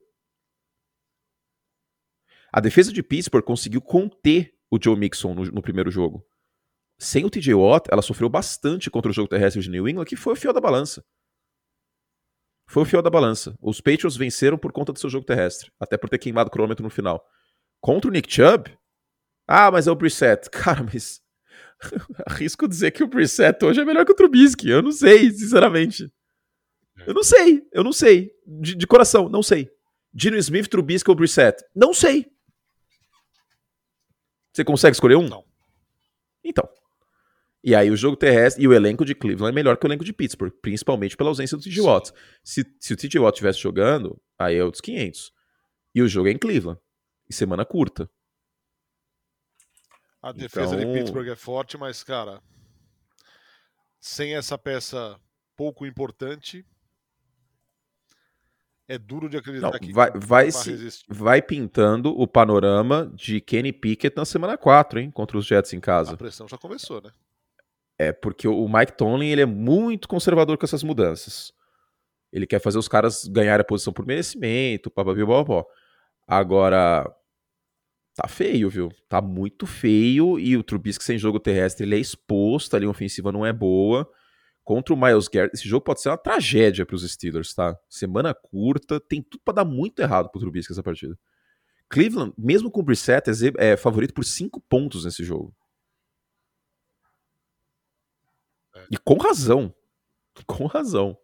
[2.52, 6.24] A defesa de Pittsburgh conseguiu conter o Joe Mixon no, no, primeiro jogo.
[6.98, 10.16] Sem o TJ Watt, ela sofreu bastante contra o jogo terrestre de New England, que
[10.16, 11.02] foi o fiel da balança.
[12.72, 13.54] Foi o fiel da balança.
[13.60, 16.82] Os Patriots venceram por conta do seu jogo terrestre, até por ter queimado o cronômetro
[16.82, 17.22] no final.
[17.82, 18.74] Contra o Nick Chubb?
[19.46, 20.48] Ah, mas é o Brissett.
[20.48, 21.20] Cara, mas
[22.26, 24.70] arrisco dizer que o Brissett hoje é melhor que o Trubisky.
[24.70, 26.10] Eu não sei, sinceramente.
[27.00, 27.10] É.
[27.10, 28.30] Eu não sei, eu não sei.
[28.46, 29.68] De, de coração, não sei.
[30.10, 31.62] Dino Smith, Trubisky ou Brissett?
[31.76, 32.24] Não sei.
[34.50, 35.28] Você consegue escolher um?
[35.28, 35.44] Não.
[36.42, 36.66] Então.
[37.64, 40.04] E aí o jogo terrestre e o elenco de Cleveland é melhor que o elenco
[40.04, 42.12] de Pittsburgh, principalmente pela ausência do TJ Watt.
[42.42, 45.32] Se, se o TJ Watt estivesse jogando, aí é outros 500.
[45.94, 46.80] E o jogo é em Cleveland.
[47.30, 48.10] E semana curta.
[50.20, 50.92] A defesa então...
[50.92, 52.42] de Pittsburgh é forte, mas, cara,
[54.00, 55.18] sem essa peça
[55.56, 56.66] pouco importante,
[58.88, 63.72] é duro de acreditar Não, que vai, vai, se, vai pintando o panorama de Kenny
[63.72, 65.10] Pickett na semana 4, hein?
[65.10, 66.14] Contra os Jets em casa.
[66.14, 67.10] A pressão já começou, né?
[68.08, 71.52] É, porque o Mike Tomlin ele é muito conservador com essas mudanças.
[72.32, 75.64] Ele quer fazer os caras ganharem a posição por merecimento, papapá.
[76.26, 77.04] Agora,
[78.14, 78.90] tá feio, viu?
[79.08, 83.30] Tá muito feio e o Trubisky sem jogo terrestre ele é exposto, a linha ofensiva
[83.30, 84.08] não é boa
[84.64, 85.54] contra o Miles Garrett.
[85.54, 87.76] Esse jogo pode ser uma tragédia para os Steelers, tá?
[87.88, 91.18] Semana curta, tem tudo para dar muito errado pro Trubisky essa partida.
[91.88, 95.54] Cleveland, mesmo com o Brissett, é, é favorito por 5 pontos nesse jogo.
[98.74, 98.81] É.
[98.92, 99.74] E com razão.
[100.46, 101.18] Com razão.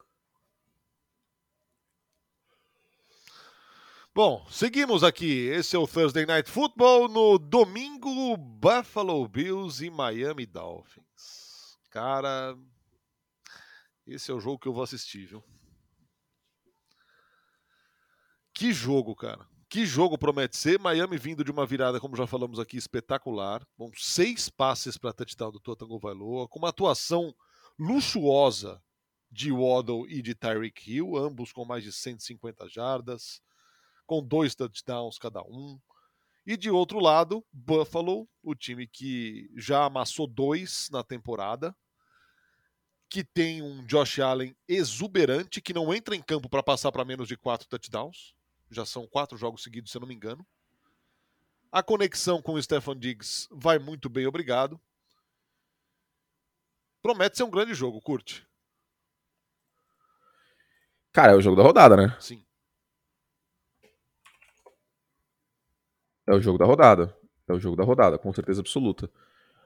[4.14, 5.48] Bom, seguimos aqui.
[5.48, 7.08] Esse é o Thursday Night Football.
[7.08, 11.76] No domingo, Buffalo Bills e Miami Dolphins.
[11.90, 12.56] Cara,
[14.06, 15.44] esse é o jogo que eu vou assistir, viu?
[18.54, 19.46] Que jogo, cara.
[19.68, 20.80] Que jogo promete ser.
[20.80, 23.62] Miami vindo de uma virada, como já falamos aqui, espetacular.
[23.76, 27.34] Com seis passes para touchdown do Totango Vailoa, com uma atuação
[27.78, 28.82] luxuosa
[29.30, 33.40] de Waddle e de Tyreek Hill, ambos com mais de 150 jardas,
[34.06, 35.78] com dois touchdowns cada um.
[36.46, 41.76] E de outro lado, Buffalo, o time que já amassou dois na temporada,
[43.08, 47.28] que tem um Josh Allen exuberante, que não entra em campo para passar para menos
[47.28, 48.34] de quatro touchdowns.
[48.70, 50.46] Já são quatro jogos seguidos, se eu não me engano.
[51.70, 54.80] A conexão com o Stefan Diggs vai muito bem, obrigado.
[57.08, 58.46] Promete ser um grande jogo, curte.
[61.10, 62.14] Cara, é o jogo da rodada, né?
[62.20, 62.44] Sim.
[66.26, 67.16] É o jogo da rodada.
[67.48, 69.10] É o jogo da rodada, com certeza absoluta.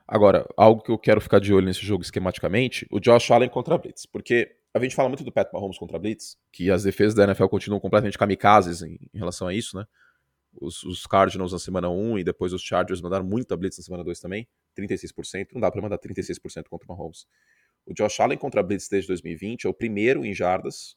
[0.07, 3.75] Agora, algo que eu quero ficar de olho nesse jogo esquematicamente, o Josh Allen contra
[3.75, 4.07] a Blitz.
[4.07, 7.25] Porque a gente fala muito do Pat Mahomes contra a Blitz, que as defesas da
[7.25, 9.85] NFL continuam completamente kamikazes em, em relação a isso, né?
[10.61, 14.05] Os, os, Cardinals na semana 1 e depois os Chargers mandaram muita Blitz na semana
[14.05, 14.47] 2 também,
[14.79, 15.49] 36%.
[15.53, 17.27] Não dá para mandar 36% contra o Mahomes.
[17.87, 20.97] O Josh Allen contra a Blitz desde 2020 é o primeiro em jardas,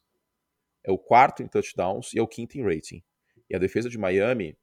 [0.83, 3.01] é o quarto em touchdowns e é o quinto em rating.
[3.49, 4.57] E a defesa de Miami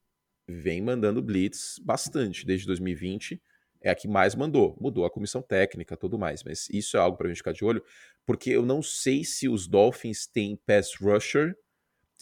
[0.47, 3.41] vem mandando blitz bastante desde 2020.
[3.85, 4.77] É a que mais mandou.
[4.81, 6.45] Mudou a comissão técnica, tudo mais.
[6.45, 7.83] Mas isso é algo para a gente ficar de olho,
[8.25, 11.57] porque eu não sei se os Dolphins têm pass rusher,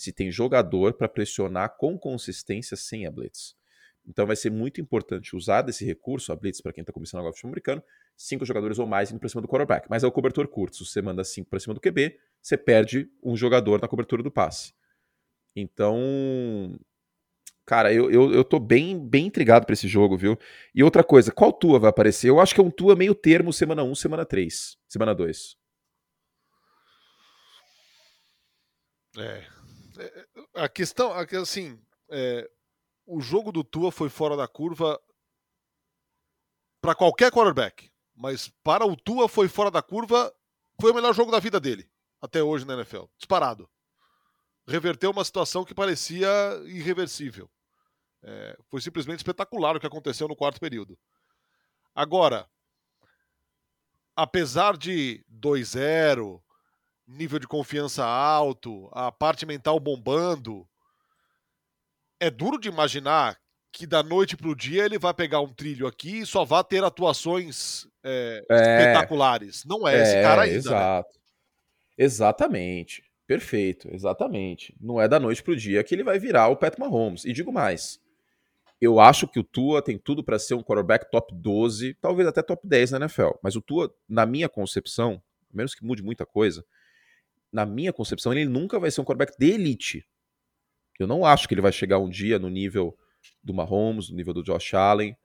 [0.01, 3.55] se tem jogador para pressionar com consistência sem a blitz.
[4.07, 7.33] Então vai ser muito importante usar desse recurso, a blitz para quem está começando agora
[7.33, 7.83] o futebol americano,
[8.17, 9.89] cinco jogadores ou mais indo para cima do quarterback.
[9.91, 10.79] Mas é o cobertor curto.
[10.79, 14.31] Se você manda cinco para cima do QB, você perde um jogador na cobertura do
[14.31, 14.73] passe.
[15.55, 16.81] Então,
[17.67, 20.39] cara, eu, eu, eu tô bem, bem intrigado para esse jogo, viu?
[20.75, 22.31] E outra coisa, qual Tua vai aparecer?
[22.31, 25.59] Eu acho que é um Tua meio termo semana 1, semana 3, semana 2.
[29.19, 29.60] É.
[30.55, 32.49] A questão, assim, é,
[33.07, 35.01] o jogo do Tua foi fora da curva
[36.81, 40.35] para qualquer quarterback, mas para o Tua foi fora da curva,
[40.81, 43.69] foi o melhor jogo da vida dele até hoje na NFL, disparado.
[44.67, 46.29] Reverteu uma situação que parecia
[46.67, 47.51] irreversível.
[48.23, 50.99] É, foi simplesmente espetacular o que aconteceu no quarto período.
[51.95, 52.49] Agora,
[54.15, 56.43] apesar de 2-0,
[57.11, 60.67] nível de confiança alto, a parte mental bombando,
[62.21, 63.39] é duro de imaginar
[63.73, 66.63] que da noite para o dia ele vai pegar um trilho aqui e só vai
[66.65, 69.65] ter atuações é, é, espetaculares.
[69.65, 70.55] Não é, é, esse cara ainda.
[70.55, 70.59] Né?
[70.59, 71.15] Exato.
[71.15, 71.21] Né?
[71.99, 73.03] Exatamente.
[73.27, 74.75] Perfeito, exatamente.
[74.81, 77.25] Não é da noite para o dia que ele vai virar o Pat Mahomes.
[77.25, 78.01] E digo mais,
[78.81, 82.43] eu acho que o Tua tem tudo para ser um quarterback top 12, talvez até
[82.43, 83.31] top 10 na NFL.
[83.41, 86.65] Mas o Tua, na minha concepção, a menos que mude muita coisa,
[87.53, 90.07] na minha concepção, ele nunca vai ser um quarterback de elite.
[90.99, 92.97] Eu não acho que ele vai chegar um dia no nível
[93.43, 95.17] do Mahomes, no nível do Josh Allen.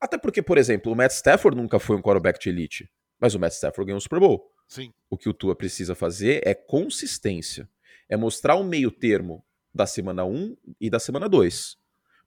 [0.00, 3.38] Até porque, por exemplo, o Matt Stafford nunca foi um quarterback de elite, mas o
[3.38, 4.52] Matt Stafford ganhou o Super Bowl.
[4.68, 4.92] Sim.
[5.08, 7.68] O que o Tua precisa fazer é consistência.
[8.08, 11.76] É mostrar um meio termo da semana 1 e da semana 2.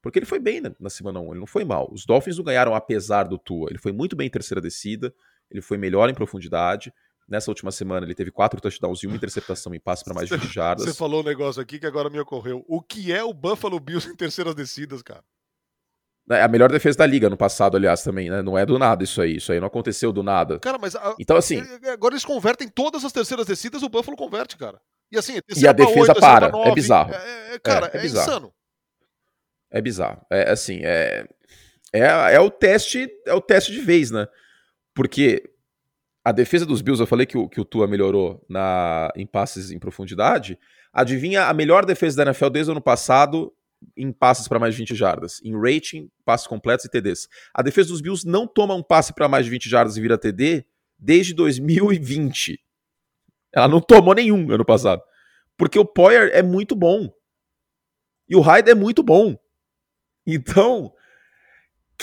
[0.00, 1.88] Porque ele foi bem na, semana 1, ele não foi mal.
[1.92, 3.70] Os Dolphins não ganharam apesar do Tua.
[3.70, 5.14] Ele foi muito bem em terceira descida,
[5.50, 6.92] ele foi melhor em profundidade,
[7.28, 10.36] Nessa última semana ele teve quatro touchdowns e uma interceptação em passe para mais de
[10.36, 10.84] 20 jardas.
[10.84, 12.64] Você falou um negócio aqui que agora me ocorreu.
[12.68, 15.22] O que é o Buffalo Bills em terceiras descidas, cara?
[16.30, 18.42] É a melhor defesa da liga no passado, aliás, também, né?
[18.42, 19.36] Não é do nada isso aí.
[19.36, 20.58] Isso aí não aconteceu do nada.
[20.60, 20.94] Cara, mas.
[20.94, 21.16] A...
[21.18, 21.60] Então, assim.
[21.92, 24.80] Agora eles convertem todas as terceiras descidas, o Buffalo converte, cara.
[25.10, 26.48] E assim, e a defesa 8, para.
[26.48, 27.12] 9, é bizarro.
[27.12, 28.30] É, é, cara, é, é, é bizarro.
[28.30, 28.54] insano.
[29.70, 30.26] É bizarro.
[30.30, 31.26] É assim, é,
[31.92, 32.34] é.
[32.34, 33.10] É o teste.
[33.26, 34.26] É o teste de vez, né?
[34.94, 35.51] Porque
[36.24, 39.70] a defesa dos Bills, eu falei que o, que o Tua melhorou na, em passes
[39.70, 40.58] em profundidade.
[40.92, 43.52] Adivinha a melhor defesa da NFL desde o ano passado
[43.96, 47.28] em passes para mais de 20 jardas, em rating, passes completos e TDs.
[47.52, 50.16] A defesa dos Bills não toma um passe para mais de 20 jardas e vira
[50.16, 50.64] TD
[50.96, 52.60] desde 2020.
[53.52, 55.02] Ela não tomou nenhum ano passado.
[55.56, 57.12] Porque o Poyer é muito bom.
[58.28, 59.36] E o Hyde é muito bom.
[60.26, 60.92] Então,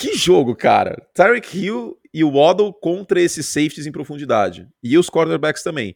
[0.00, 1.06] que jogo, cara.
[1.12, 4.66] Tyreek Hill e o Waddle contra esses safeties em profundidade.
[4.82, 5.94] E os cornerbacks também.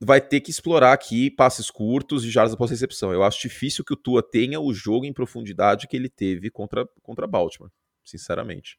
[0.00, 3.12] Vai ter que explorar aqui passes curtos e jardas após recepção.
[3.12, 6.88] Eu acho difícil que o Tua tenha o jogo em profundidade que ele teve contra,
[7.02, 7.70] contra Baltimore,
[8.04, 8.78] sinceramente.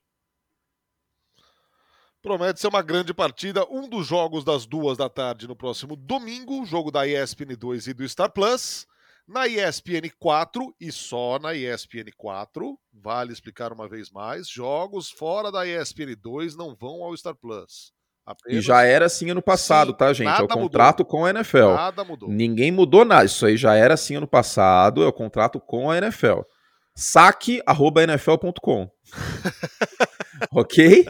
[2.21, 3.67] Promete ser uma grande partida.
[3.69, 7.93] Um dos jogos das duas da tarde no próximo domingo, jogo da ESPN 2 e
[7.93, 8.87] do Star Plus.
[9.29, 15.51] Na ESPN 4 e só na ESPN 4, vale explicar uma vez mais, jogos fora
[15.51, 17.93] da ESPN 2 não vão ao Star Plus.
[18.25, 18.57] Apenas...
[18.57, 20.29] E já era assim ano passado, Sim, tá, gente?
[20.29, 21.11] É o contrato mudou.
[21.11, 21.73] com a NFL.
[21.75, 22.27] Nada mudou.
[22.27, 23.25] Ninguém mudou nada.
[23.25, 26.39] Isso aí já era assim ano passado, é o contrato com a NFL.
[26.95, 28.89] saque.nfl.com.
[30.51, 31.05] ok?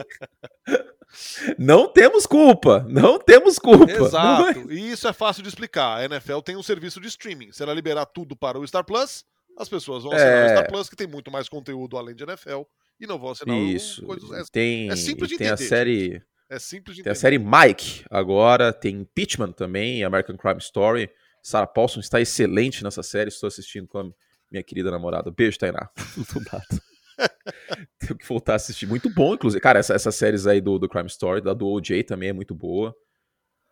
[1.58, 3.90] Não temos culpa, não temos culpa.
[3.90, 5.98] Exato, e isso é fácil de explicar.
[5.98, 7.52] A NFL tem um serviço de streaming.
[7.52, 9.24] Se ela liberar tudo para o Star Plus,
[9.56, 10.46] as pessoas vão assinar é...
[10.46, 12.62] o Star Plus, que tem muito mais conteúdo além de NFL,
[13.00, 14.04] e não vão assinar isso.
[14.04, 14.30] coisas.
[14.30, 15.64] É, tem, é simples de tem entender.
[15.64, 16.22] A série...
[16.48, 17.18] É simples de tem entender.
[17.18, 21.10] a série Mike agora, tem Impeachment também, American Crime Story.
[21.42, 24.04] Sarah Paulson está excelente nessa série, estou assistindo com a
[24.50, 25.30] minha querida namorada.
[25.30, 25.88] Beijo, Tainá.
[26.32, 26.89] Do nada.
[27.98, 28.86] Tenho que voltar a assistir.
[28.86, 29.60] Muito bom, inclusive.
[29.60, 32.54] Cara, essa, essas séries aí do, do Crime Story, da do OJ também é muito
[32.54, 32.94] boa.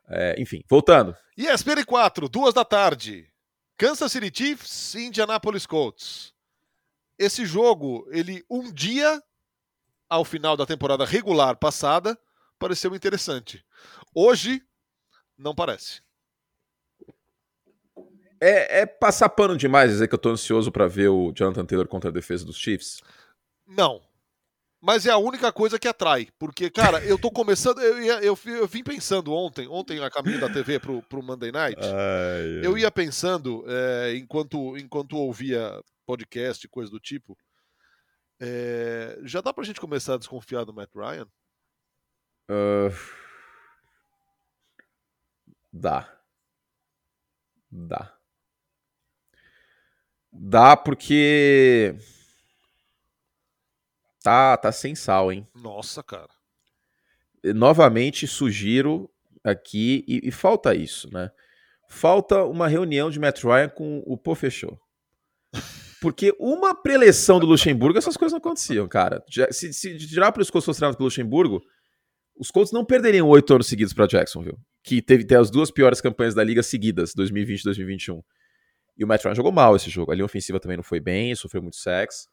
[0.09, 1.15] É, enfim, voltando.
[1.37, 3.31] ESPN 4, duas da tarde.
[3.77, 6.35] Kansas City Chiefs e Indianapolis Colts.
[7.19, 9.23] Esse jogo, ele um dia
[10.09, 12.19] ao final da temporada regular passada,
[12.59, 13.65] pareceu interessante.
[14.15, 14.63] Hoje,
[15.37, 16.01] não parece.
[18.41, 21.89] É, é, passar pano demais dizer que eu tô ansioso para ver o Jonathan Taylor
[21.89, 23.03] contra a defesa dos Chiefs?
[23.69, 24.03] Não.
[24.81, 26.29] Mas é a única coisa que atrai.
[26.39, 27.81] Porque, cara, eu tô começando.
[27.81, 31.51] Eu, ia, eu, eu vim pensando ontem, ontem a caminho da TV pro, pro Monday
[31.53, 31.81] Night.
[31.83, 37.37] Ai, eu ia pensando, é, enquanto, enquanto ouvia podcast, coisa do tipo,
[38.41, 41.27] É, já dá pra gente começar a desconfiar do Matt Ryan?
[42.51, 42.95] Uh,
[45.73, 46.09] dá.
[47.71, 48.15] Dá.
[50.33, 51.97] Dá porque.
[54.29, 55.49] Tá, tá sem sal, hein?
[55.55, 56.29] Nossa, cara.
[57.43, 59.09] Novamente sugiro
[59.43, 61.31] aqui, e, e falta isso, né?
[61.89, 64.79] Falta uma reunião de Matt Ryan com o Pô Fechou.
[66.03, 69.25] Porque uma preleção do Luxemburgo, essas coisas não aconteciam, cara.
[69.51, 71.63] Se, se tirar para os Colts fosse pelo Luxemburgo,
[72.39, 76.03] os Colts não perderiam oito anos seguidos para Jacksonville, que teve, teve as duas piores
[76.03, 78.23] campanhas da liga seguidas, 2020 e 2021.
[78.95, 80.13] E o Matt Ryan jogou mal esse jogo.
[80.13, 82.29] A linha ofensiva também não foi bem, sofreu muito sexo.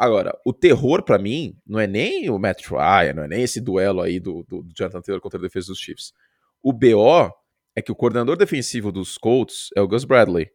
[0.00, 3.60] Agora, o terror para mim não é nem o Matt Ryan, não é nem esse
[3.60, 6.14] duelo aí do, do, do Jonathan Taylor contra a defesa dos Chiefs.
[6.62, 7.30] O BO
[7.76, 10.50] é que o coordenador defensivo dos Colts é o Gus Bradley,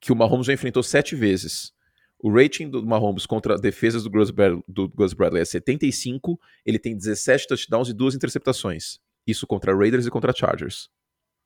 [0.00, 1.70] que o Mahomes já enfrentou sete vezes.
[2.18, 6.78] O rating do Mahomes contra defesas do Gus, Bradley, do Gus Bradley é 75, ele
[6.78, 9.00] tem 17 touchdowns e duas interceptações.
[9.26, 10.88] Isso contra Raiders e contra Chargers.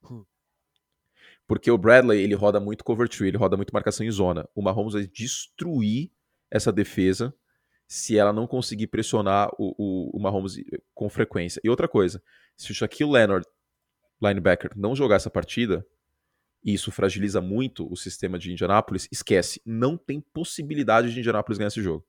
[0.09, 0.25] Hum.
[1.45, 4.49] Porque o Bradley, ele roda muito cover tree, ele roda muito marcação em zona.
[4.55, 6.13] O Mahomes vai destruir
[6.51, 7.35] essa defesa
[7.89, 10.57] se ela não conseguir pressionar o, o, o Mahomes
[10.93, 11.61] com frequência.
[11.63, 12.23] E outra coisa,
[12.57, 13.47] se o Shaquille Leonard,
[14.21, 15.87] linebacker, não jogar essa partida,
[16.65, 21.69] e isso fragiliza muito o sistema de Indianápolis, esquece, não tem possibilidade de Indianápolis ganhar
[21.69, 22.05] esse jogo.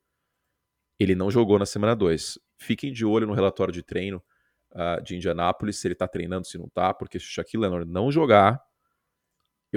[1.00, 2.39] Ele não jogou na semana 2.
[2.58, 4.23] Fiquem de olho no relatório de treino
[4.71, 7.88] uh, de Indianápolis, se ele tá treinando, se não tá, porque se o Shaquille Leonard
[7.88, 8.60] não jogar,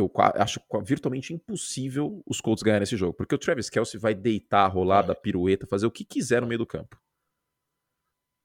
[0.00, 4.66] eu acho virtualmente impossível os Colts ganharem esse jogo, porque o Travis Kelsey vai deitar,
[4.68, 7.00] rolar da pirueta, fazer o que quiser no meio do campo.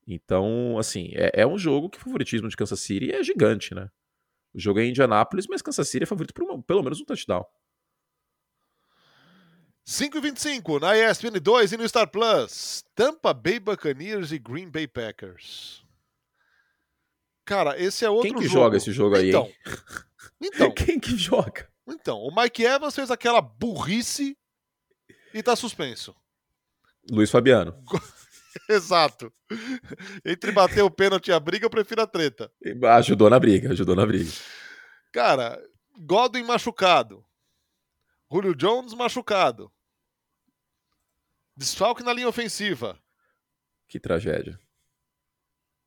[0.08, 3.90] Então, assim, é, é, um jogo que o favoritismo de Kansas City é gigante, né?
[4.54, 7.06] O jogo é em Indianapolis, mas Kansas City é favorito por uma, pelo menos um
[7.06, 7.44] touchdown.
[9.84, 12.84] 5 e 25 na ESPN 2 e no Star Plus.
[12.96, 15.86] Tampa Bay Buccaneers e Green Bay Packers.
[17.46, 18.64] Cara, esse é outro Quem que jogo.
[18.64, 19.56] joga esse jogo aí, então, hein?
[20.42, 21.70] Então, Quem que joga?
[21.88, 24.38] Então, o Mike Evans fez aquela burrice
[25.34, 26.16] e tá suspenso.
[27.10, 27.76] Luiz Fabiano.
[28.70, 29.32] Exato.
[30.26, 32.52] Entre bater o pênalti e a briga, eu prefiro a treta.
[32.96, 34.32] Ajudou na briga, ajudou na briga.
[35.12, 35.62] Cara,
[36.00, 37.24] Godwin machucado.
[38.32, 39.72] Julio Jones machucado.
[41.56, 43.00] Desfalque na linha ofensiva.
[43.88, 44.60] Que tragédia.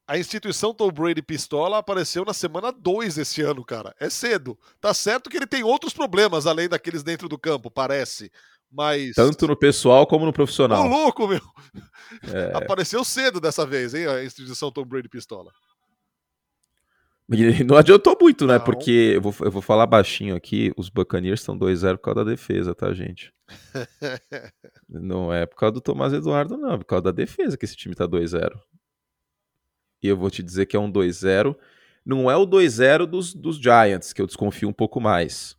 [0.09, 3.95] A instituição Tom Brady Pistola apareceu na semana 2 esse ano, cara.
[4.01, 4.59] É cedo.
[4.81, 8.33] Tá certo que ele tem outros problemas além daqueles dentro do campo, parece.
[8.73, 9.15] Mas.
[9.15, 10.87] Tanto no pessoal como no profissional.
[10.87, 11.43] Ô, louco, meu!
[12.33, 12.57] É...
[12.57, 14.07] Apareceu cedo dessa vez, hein?
[14.07, 15.53] A instituição Tom Brady Pistola.
[17.31, 18.55] E não adiantou muito, né?
[18.55, 18.65] Não.
[18.65, 22.31] Porque eu vou, eu vou falar baixinho aqui, os Buccaneers estão 2-0 por causa da
[22.31, 23.31] defesa, tá, gente?
[24.89, 27.77] não é por causa do Tomás Eduardo, não, é por causa da defesa que esse
[27.77, 28.59] time tá 2-0.
[30.03, 31.57] E eu vou te dizer que é um 2-0.
[32.05, 35.57] Não é o 2-0 dos, dos Giants, que eu desconfio um pouco mais.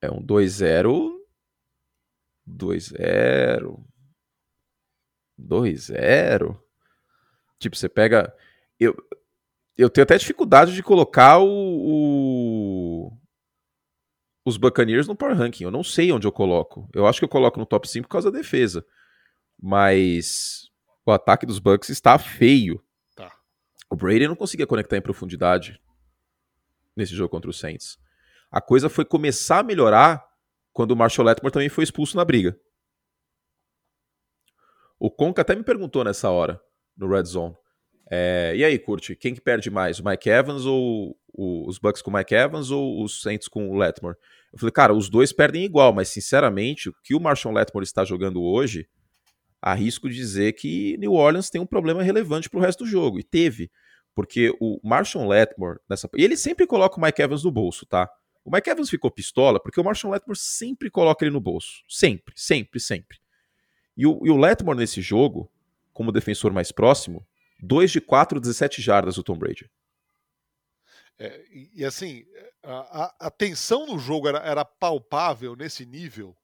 [0.00, 1.12] É um 2-0.
[2.48, 3.84] 2-0.
[5.38, 6.60] 2-0.
[7.58, 8.34] Tipo, você pega.
[8.78, 8.94] Eu,
[9.76, 13.18] eu tenho até dificuldade de colocar o, o,
[14.44, 15.64] os Buccaneers no Power Ranking.
[15.64, 16.88] Eu não sei onde eu coloco.
[16.94, 18.86] Eu acho que eu coloco no top 5 por causa da defesa.
[19.60, 20.70] Mas
[21.06, 22.82] o ataque dos Bucks está feio.
[23.14, 23.30] Tá.
[23.90, 25.80] O Brady não conseguia conectar em profundidade
[26.96, 27.98] nesse jogo contra os Saints.
[28.50, 30.24] A coisa foi começar a melhorar
[30.72, 32.58] quando o Marshall Letmore também foi expulso na briga.
[34.98, 36.60] O Conca até me perguntou nessa hora,
[36.96, 37.56] no Red Zone.
[38.10, 39.98] É, e aí, Curte, quem que perde mais?
[39.98, 43.68] O Mike Evans ou o, os Bucks com o Mike Evans ou os Saints com
[43.68, 44.16] o Letmore?
[44.52, 48.04] Eu falei, cara, os dois perdem igual, mas sinceramente, o que o Marshall Letmore está
[48.04, 48.88] jogando hoje
[49.64, 53.18] arrisco dizer que New Orleans tem um problema relevante para o resto do jogo.
[53.18, 53.70] E teve.
[54.14, 56.08] Porque o Marshall Letmore, nessa...
[56.14, 58.08] e ele sempre coloca o Mike Evans no bolso, tá?
[58.44, 61.82] O Mike Evans ficou pistola porque o Marshall Letmore sempre coloca ele no bolso.
[61.88, 63.18] Sempre, sempre, sempre.
[63.96, 65.50] E o, e o Letmore nesse jogo,
[65.92, 67.26] como defensor mais próximo,
[67.60, 69.68] 2 de 4, 17 jardas o Tom Brady.
[71.18, 72.24] É, e, assim,
[72.62, 76.36] a, a, a, tensão no jogo era, era palpável nesse nível,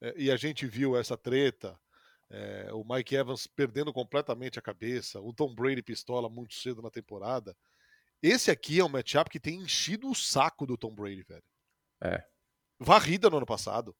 [0.00, 1.78] é, e a gente viu essa treta,
[2.34, 6.90] é, o Mike Evans perdendo completamente a cabeça, o Tom Brady pistola muito cedo na
[6.90, 7.56] temporada.
[8.20, 11.44] Esse aqui é um matchup que tem enchido o saco do Tom Brady, velho.
[12.02, 12.24] É.
[12.80, 13.94] Varrida no ano passado.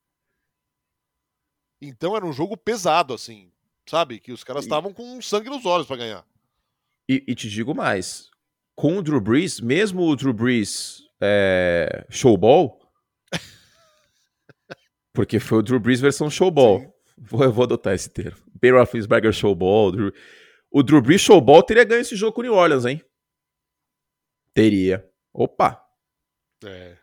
[1.80, 3.52] Então era um jogo pesado, assim,
[3.86, 4.18] sabe?
[4.18, 4.94] Que os caras estavam e...
[4.94, 6.26] com sangue nos olhos para ganhar.
[7.08, 8.30] E, e, te digo mais:
[8.74, 12.80] com o Drew Brees, mesmo o Drew Brees é, showball,
[15.12, 16.80] porque foi o Drew Brees versão showball.
[16.80, 16.93] Sim
[17.26, 18.38] Vou, eu vou adotar esse termo.
[18.60, 19.92] Ben Roethlisberger showball.
[19.92, 20.12] Drew...
[20.70, 23.02] O Drew Brees showball teria ganho esse jogo com o New Orleans, hein?
[24.52, 25.08] Teria.
[25.32, 25.80] Opa.
[26.64, 26.96] É.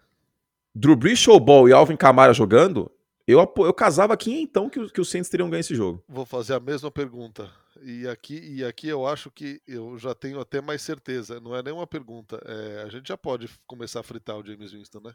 [0.75, 2.91] Drew Brees showball e Alvin Kamara jogando,
[3.27, 6.03] eu, eu casava aqui então que, que os Saints teriam ganho esse jogo.
[6.07, 7.49] Vou fazer a mesma pergunta.
[7.81, 11.39] E aqui, e aqui eu acho que eu já tenho até mais certeza.
[11.39, 12.41] Não é nenhuma pergunta.
[12.45, 15.13] É, a gente já pode começar a fritar o James Winston, né?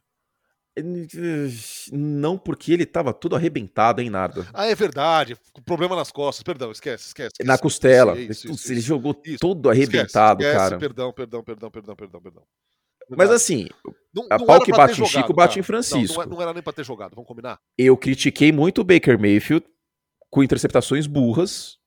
[1.92, 4.46] Não, porque ele tava todo arrebentado em nada.
[4.52, 5.36] Ah, é verdade.
[5.64, 6.42] Problema nas costas.
[6.42, 7.32] Perdão, esquece, esquece.
[7.34, 7.48] esquece.
[7.48, 8.18] Na costela.
[8.18, 10.78] Isso, isso, ele isso, jogou todo arrebentado, esquece, cara.
[10.78, 12.42] Perdão, perdão, perdão, perdão, perdão, perdão.
[13.08, 13.68] Mas assim,
[14.12, 16.20] não, a pau que bate em Chico, bate em Francisco.
[16.20, 17.58] Não, não, era nem pra ter jogado, vamos combinar?
[17.78, 19.64] Eu critiquei muito o Baker Mayfield
[20.28, 21.78] com interceptações burras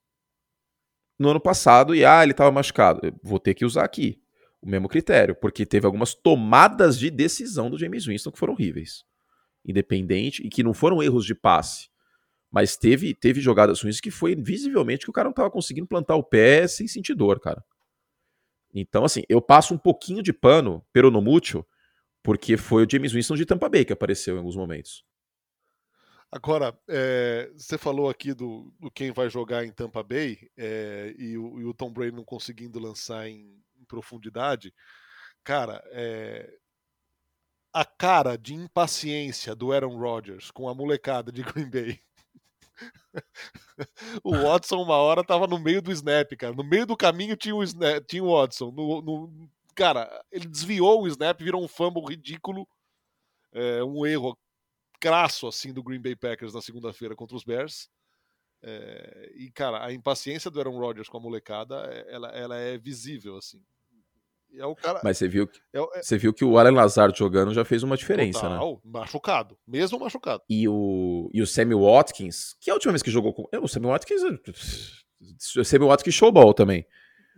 [1.19, 3.01] no ano passado e, ah, ele tava machucado.
[3.03, 4.21] Eu vou ter que usar aqui
[4.61, 9.05] o mesmo critério, porque teve algumas tomadas de decisão do James Winston que foram horríveis.
[9.65, 11.89] Independente, e que não foram erros de passe.
[12.51, 16.15] Mas teve, teve jogadas ruins que foi visivelmente que o cara não estava conseguindo plantar
[16.15, 17.63] o pé sem sentir dor, cara.
[18.73, 21.65] Então, assim, eu passo um pouquinho de pano, pero no mútil,
[22.23, 25.03] porque foi o James Winston de Tampa Bay que apareceu em alguns momentos.
[26.31, 31.35] Agora, é, você falou aqui do, do, quem vai jogar em Tampa Bay é, e,
[31.35, 34.73] o, e, o, Tom Brady não conseguindo lançar em profundidade.
[35.43, 36.49] Cara, é,
[37.73, 41.99] a cara de impaciência do Aaron Rodgers com a molecada de Green Bay.
[44.23, 46.53] o Watson, uma hora, tava no meio do snap, cara.
[46.53, 48.71] No meio do caminho tinha o, snap, tinha o Watson.
[48.71, 52.67] No, no, cara, ele desviou o snap, virou um fumble ridículo.
[53.51, 54.37] É, um erro
[54.99, 57.89] crasso assim do Green Bay Packers na segunda-feira contra os Bears.
[58.61, 61.75] É, e, cara, a impaciência do Aaron Rodgers com a molecada,
[62.07, 63.63] ela, ela é visível, assim.
[64.57, 67.17] É o cara, Mas você viu, que, é, é, você viu que o Alan Lazard
[67.17, 68.91] jogando já fez uma diferença, total, né?
[68.99, 70.43] machucado, mesmo machucado.
[70.49, 73.47] E o, e o Sammy Watkins, que é a última vez que jogou com...
[73.61, 74.21] O Sammy Watkins...
[75.57, 76.85] O Sammy Watkins showball também.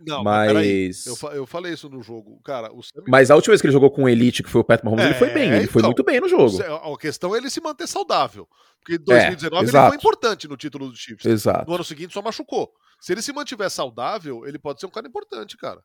[0.06, 1.06] Não, mas.
[1.06, 2.40] Eu, eu falei isso no jogo.
[2.44, 3.04] Cara, o Sammy...
[3.08, 5.04] Mas a última vez que ele jogou com o Elite, que foi o Pat Mahomes,
[5.04, 5.48] é, ele foi bem.
[5.48, 6.58] Ele então, foi muito bem no jogo.
[6.60, 8.48] A questão é ele se manter saudável.
[8.80, 11.24] Porque em 2019 é, ele foi importante no título do Chiefs.
[11.24, 11.68] Exato.
[11.68, 12.72] No ano seguinte só machucou.
[13.00, 15.80] Se ele se mantiver saudável, ele pode ser um cara importante, cara.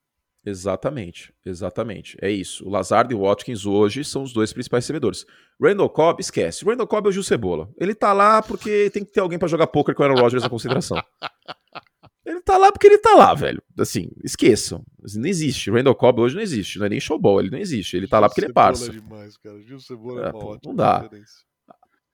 [0.47, 2.17] Exatamente, exatamente.
[2.21, 2.65] É isso.
[2.65, 5.25] O Lazard e o Watkins hoje são os dois principais recebedores.
[5.62, 6.63] Randall Cobb, esquece.
[6.63, 7.69] O Randall Cobb é o Gil Cebola.
[7.77, 10.41] Ele tá lá porque tem que ter alguém para jogar poker com o Aaron Rodgers
[10.41, 11.03] na consideração.
[12.25, 13.62] Ele tá lá porque ele tá lá, velho.
[13.77, 14.86] Assim, esqueçam.
[15.15, 15.69] Não existe.
[15.69, 16.79] Randall Cobb hoje não existe.
[16.79, 17.97] Não é nem showball, ele não existe.
[17.97, 18.89] Ele tá Gil lá porque Cebola ele é parça.
[18.89, 19.62] É demais, cara.
[19.62, 21.10] Gil Cebola é, é pô, Não dá.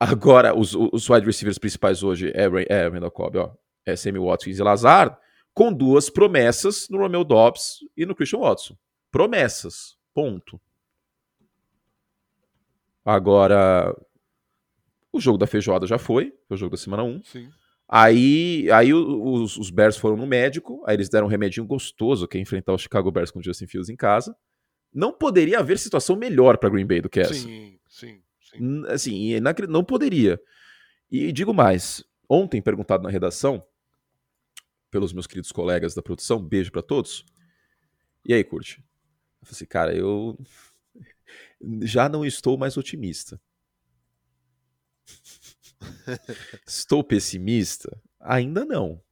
[0.00, 3.50] Agora, os, os wide receivers principais hoje é, é Randall Cobb, ó.
[3.86, 5.16] É Sammy Watkins e Lazard,
[5.54, 8.76] com duas promessas no Romeo Dobbs e no Christian Watson.
[9.10, 9.96] Promessas.
[10.12, 10.60] Ponto.
[13.04, 13.94] Agora,
[15.12, 17.22] o jogo da feijoada já foi, foi o jogo da semana 1.
[17.22, 17.48] Sim.
[17.86, 22.38] Aí, aí os, os, Bears foram no médico, aí eles deram um remedinho gostoso que
[22.38, 24.34] é enfrentar o Chicago Bears com o Justin Fields em casa.
[24.92, 27.34] Não poderia haver situação melhor para Green Bay do que essa.
[27.34, 28.84] Sim, sim, sim.
[28.88, 29.32] Assim,
[29.68, 30.40] não poderia.
[31.10, 33.62] E digo mais, ontem perguntado na redação
[34.94, 37.26] pelos meus queridos colegas da produção, beijo para todos.
[38.24, 38.78] E aí, curte?
[38.78, 40.38] Eu falei assim, cara, eu
[41.82, 43.40] já não estou mais otimista.
[46.64, 48.00] Estou pessimista?
[48.20, 49.02] Ainda não.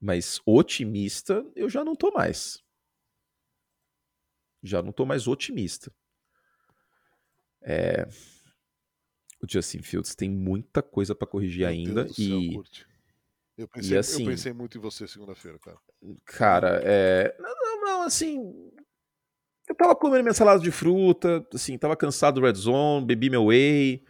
[0.00, 2.60] Mas otimista eu já não tô mais.
[4.60, 5.94] Já não tô mais otimista.
[7.62, 8.08] É...
[9.40, 12.64] O Justin Fields tem muita coisa para corrigir Meu ainda Deus e céu,
[13.58, 15.76] eu pensei, e assim, eu pensei muito em você segunda-feira, cara.
[16.24, 18.40] Cara, é, não, não, não, assim,
[19.68, 23.46] eu tava comendo minha salada de fruta, assim, tava cansado do Red Zone, bebi meu
[23.46, 24.02] whey,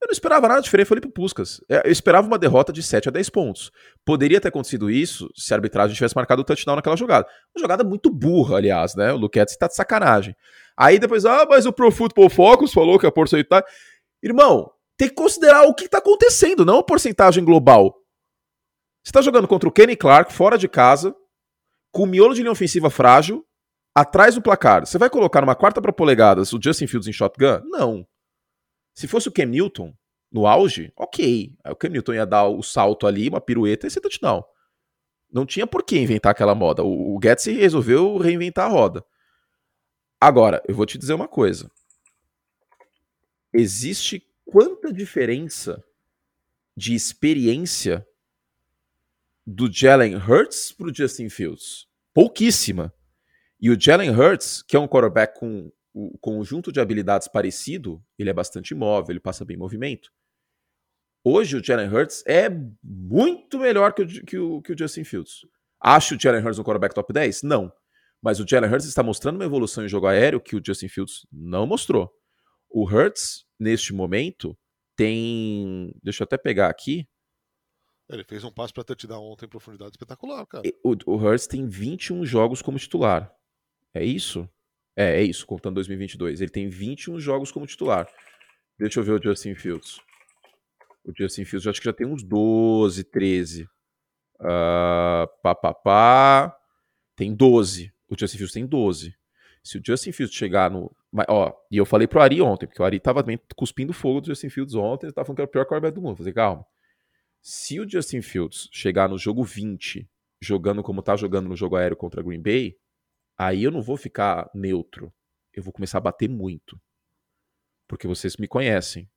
[0.00, 1.60] eu não esperava nada diferente, falei pro Puskas.
[1.68, 3.70] É, eu esperava uma derrota de 7 a 10 pontos.
[4.02, 7.28] Poderia ter acontecido isso se a arbitragem tivesse marcado o touchdown naquela jogada.
[7.54, 9.12] Uma jogada muito burra, aliás, né?
[9.12, 10.34] O Luquete tá de sacanagem.
[10.74, 13.66] Aí depois, ah, mas o Pro Football Focus falou que a porcentagem.
[14.22, 17.99] Irmão, tem que considerar o que tá acontecendo, não a porcentagem global.
[19.02, 21.14] Você tá jogando contra o Kenny Clark, fora de casa,
[21.90, 23.46] com o miolo de linha ofensiva frágil,
[23.94, 24.86] atrás do placar.
[24.86, 27.60] Você vai colocar numa quarta para polegadas o Justin Fields em shotgun?
[27.64, 28.06] Não.
[28.94, 29.94] Se fosse o Cam Newton
[30.30, 31.54] no auge, ok.
[31.64, 34.44] Aí o Cam Newton ia dar o salto ali, uma pirueta e ser touchdown.
[35.32, 36.82] Não tinha por que inventar aquela moda.
[36.82, 39.04] O, o resolveu reinventar a roda.
[40.20, 41.70] Agora, eu vou te dizer uma coisa.
[43.52, 45.82] Existe quanta diferença
[46.76, 48.06] de experiência
[49.46, 51.86] do Jalen Hurts para o Justin Fields?
[52.14, 52.92] Pouquíssima.
[53.60, 58.30] E o Jalen Hurts, que é um quarterback com o conjunto de habilidades parecido, ele
[58.30, 60.10] é bastante imóvel, ele passa bem movimento.
[61.22, 62.48] Hoje o Jalen Hurts é
[62.82, 65.40] muito melhor que o, que o, que o Justin Fields.
[65.78, 67.42] Acho o Jalen Hurts um quarterback top 10?
[67.42, 67.70] Não.
[68.22, 71.26] Mas o Jalen Hurts está mostrando uma evolução em jogo aéreo que o Justin Fields
[71.30, 72.10] não mostrou.
[72.70, 74.56] O Hurts, neste momento,
[74.96, 75.94] tem.
[76.02, 77.06] Deixa eu até pegar aqui.
[78.12, 80.62] Ele fez um passe para touchdown ontem em profundidade espetacular, cara.
[80.82, 83.32] O, o Hurts tem 21 jogos como titular.
[83.94, 84.48] É isso?
[84.96, 86.40] É, é isso, contando 2022.
[86.40, 88.08] Ele tem 21 jogos como titular.
[88.78, 90.00] Deixa eu ver o Justin Fields.
[91.04, 93.64] O Justin Fields eu acho que já tem uns 12, 13.
[94.40, 96.56] Uh, pá, pá, pá.
[97.14, 97.92] Tem 12.
[98.08, 99.14] O Justin Fields tem 12.
[99.62, 100.90] Se o Justin Fields chegar no.
[101.28, 104.48] Ó, e eu falei pro Ari ontem, porque o Ari tava cuspindo fogo do Justin
[104.48, 106.16] Fields ontem, ele tava falando que era o pior quarterback do mundo.
[106.16, 106.64] Falei, calma.
[107.42, 110.08] Se o Justin Fields chegar no jogo 20,
[110.40, 112.76] jogando como tá jogando no jogo aéreo contra Green Bay,
[113.36, 115.12] aí eu não vou ficar neutro.
[115.52, 116.80] Eu vou começar a bater muito.
[117.88, 119.10] Porque vocês me conhecem.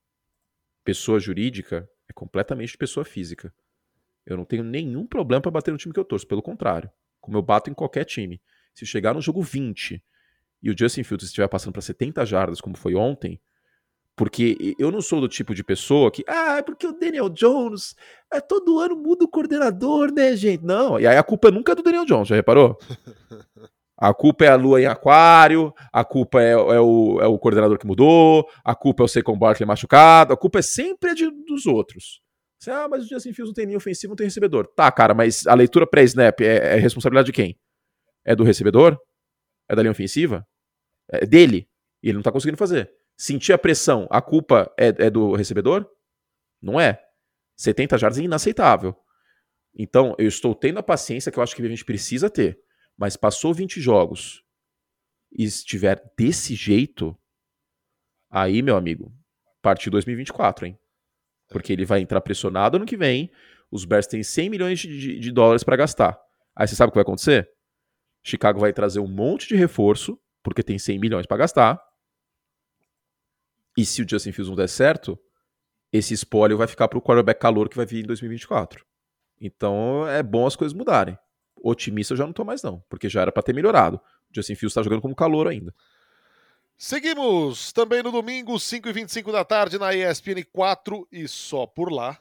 [0.83, 3.53] Pessoa jurídica é completamente pessoa física.
[4.25, 6.89] Eu não tenho nenhum problema para bater no time que eu torço, pelo contrário.
[7.19, 8.41] Como eu bato em qualquer time.
[8.73, 10.03] Se chegar no jogo 20
[10.61, 13.39] e o Justin Fields estiver passando para 70 jardas, como foi ontem,
[14.15, 17.95] porque eu não sou do tipo de pessoa que, ah, é porque o Daniel Jones,
[18.31, 20.63] é, todo ano muda o coordenador, né, gente?
[20.63, 22.77] Não, e aí a culpa nunca é do Daniel Jones, já reparou?
[23.97, 27.77] A culpa é a lua em aquário, a culpa é, é, o, é o coordenador
[27.77, 31.65] que mudou, a culpa é o Saquon Barkley machucado, a culpa é sempre de, dos
[31.65, 32.21] outros.
[32.59, 34.67] Você, ah, mas o Justin Fields não tem linha ofensiva, não tem recebedor.
[34.67, 37.57] Tá, cara, mas a leitura pré-snap é, é responsabilidade de quem?
[38.25, 38.97] É do recebedor?
[39.69, 40.45] É da linha ofensiva?
[41.09, 41.67] É dele?
[42.01, 42.91] E ele não tá conseguindo fazer.
[43.15, 45.87] Sentir a pressão, a culpa é, é do recebedor?
[46.61, 47.01] Não é.
[47.55, 48.95] 70 jardas é inaceitável.
[49.75, 52.63] Então, eu estou tendo a paciência que eu acho que a gente precisa ter
[52.97, 54.43] mas passou 20 jogos
[55.31, 57.17] e estiver desse jeito,
[58.29, 59.11] aí, meu amigo,
[59.61, 60.79] partiu 2024, hein?
[61.49, 63.31] Porque ele vai entrar pressionado ano que vem,
[63.71, 66.19] os Bears têm 100 milhões de, de, de dólares para gastar.
[66.55, 67.49] Aí você sabe o que vai acontecer?
[68.23, 71.81] Chicago vai trazer um monte de reforço, porque tem 100 milhões para gastar.
[73.77, 75.19] E se o Justin Fields não der certo,
[75.91, 78.85] esse espólio vai ficar para o quarterback calor que vai vir em 2024.
[79.39, 81.17] Então é bom as coisas mudarem
[81.63, 83.97] otimista eu já não tô mais não, porque já era para ter melhorado.
[84.29, 85.73] O Justin Fields tá jogando como calor ainda.
[86.77, 92.19] Seguimos também no domingo, 5h25 da tarde, na ESPN 4 e só por lá.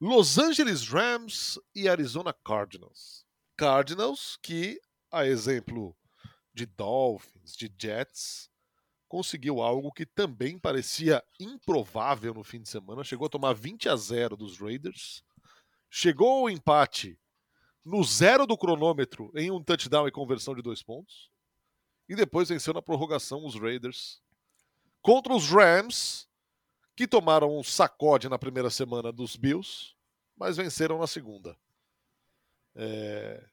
[0.00, 3.26] Los Angeles Rams e Arizona Cardinals.
[3.56, 4.80] Cardinals que,
[5.10, 5.96] a exemplo
[6.54, 8.48] de Dolphins, de Jets,
[9.08, 13.02] conseguiu algo que também parecia improvável no fim de semana.
[13.02, 15.24] Chegou a tomar 20 a 0 dos Raiders.
[15.90, 17.18] Chegou o empate
[17.84, 21.30] no zero do cronômetro em um touchdown e conversão de dois pontos.
[22.06, 24.20] E depois venceu na prorrogação os Raiders
[25.00, 26.28] contra os Rams,
[26.94, 29.94] que tomaram um sacode na primeira semana dos Bills,
[30.36, 31.56] mas venceram na segunda.
[32.74, 33.44] É...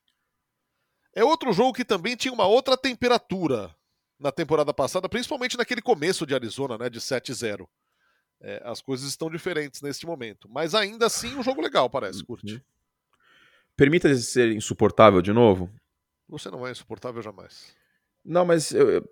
[1.14, 3.74] é outro jogo que também tinha uma outra temperatura
[4.20, 7.68] na temporada passada, principalmente naquele começo de Arizona, né, de 7-0.
[8.42, 10.48] É, as coisas estão diferentes neste momento.
[10.50, 12.56] Mas ainda assim, um jogo legal, parece, curte.
[12.56, 12.62] Uhum.
[13.76, 15.70] Permita ser insuportável de novo?
[16.30, 17.76] Você não é insuportável jamais.
[18.24, 19.08] Não, mas eu,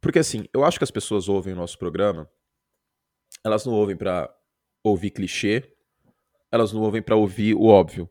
[0.00, 2.28] porque assim, eu acho que as pessoas ouvem o nosso programa,
[3.44, 4.32] elas não ouvem para
[4.82, 5.72] ouvir clichê,
[6.50, 8.08] elas não ouvem para ouvir o óbvio.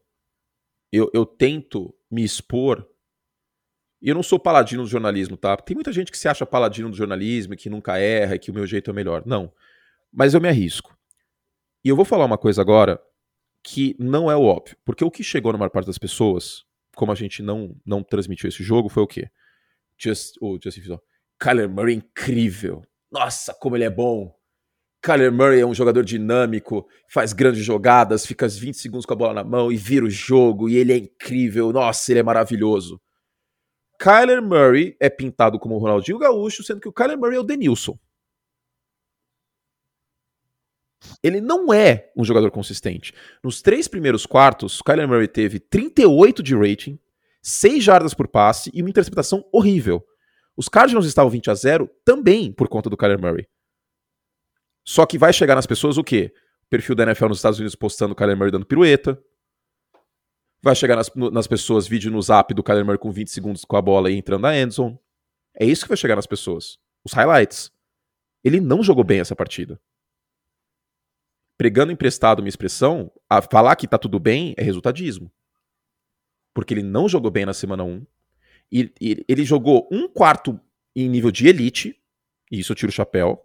[0.92, 2.88] Eu, eu tento me expor.
[4.02, 5.58] E eu não sou paladino do jornalismo, tá?
[5.58, 8.68] Tem muita gente que se acha paladino do jornalismo, que nunca erra, que o meu
[8.68, 9.24] jeito é melhor.
[9.26, 9.52] Não.
[10.14, 10.96] Mas eu me arrisco.
[11.84, 13.02] E eu vou falar uma coisa agora
[13.64, 14.78] que não é o óbvio.
[14.86, 16.64] Porque o que chegou na maior parte das pessoas,
[16.96, 19.30] como a gente não, não transmitiu esse jogo, foi o quê?
[19.98, 21.04] Just, o Justin Fields,
[21.40, 22.84] Kyler Murray é incrível.
[23.12, 24.36] Nossa, como ele é bom.
[25.02, 29.34] Kyler Murray é um jogador dinâmico, faz grandes jogadas, fica 20 segundos com a bola
[29.34, 31.72] na mão e vira o jogo, e ele é incrível.
[31.72, 33.00] Nossa, ele é maravilhoso.
[34.00, 37.44] Kyler Murray é pintado como o Ronaldinho Gaúcho, sendo que o Kyler Murray é o
[37.44, 37.98] Denilson.
[41.24, 43.14] Ele não é um jogador consistente.
[43.44, 47.00] Nos três primeiros quartos, Kyler Murray teve 38 de rating,
[47.42, 50.04] 6 jardas por passe e uma interceptação horrível.
[50.56, 53.48] Os Cardinals estavam 20 a 0 também por conta do Kyler Murray.
[54.84, 56.34] Só que vai chegar nas pessoas o quê?
[56.66, 59.22] O perfil da NFL nos Estados Unidos postando o Kyler Murray dando pirueta.
[60.62, 63.78] Vai chegar nas, nas pessoas vídeo no zap do Kyler Murray com 20 segundos com
[63.78, 65.00] a bola e entrando na endzone.
[65.60, 66.78] É isso que vai chegar nas pessoas.
[67.04, 67.72] Os highlights.
[68.44, 69.80] Ele não jogou bem essa partida
[71.58, 75.32] pregando emprestado uma expressão, a falar que tá tudo bem é resultadismo.
[76.54, 78.06] Porque ele não jogou bem na semana 1.
[78.72, 80.60] E, e ele jogou um quarto
[80.96, 82.00] em nível de elite,
[82.52, 83.44] e isso eu tiro o chapéu.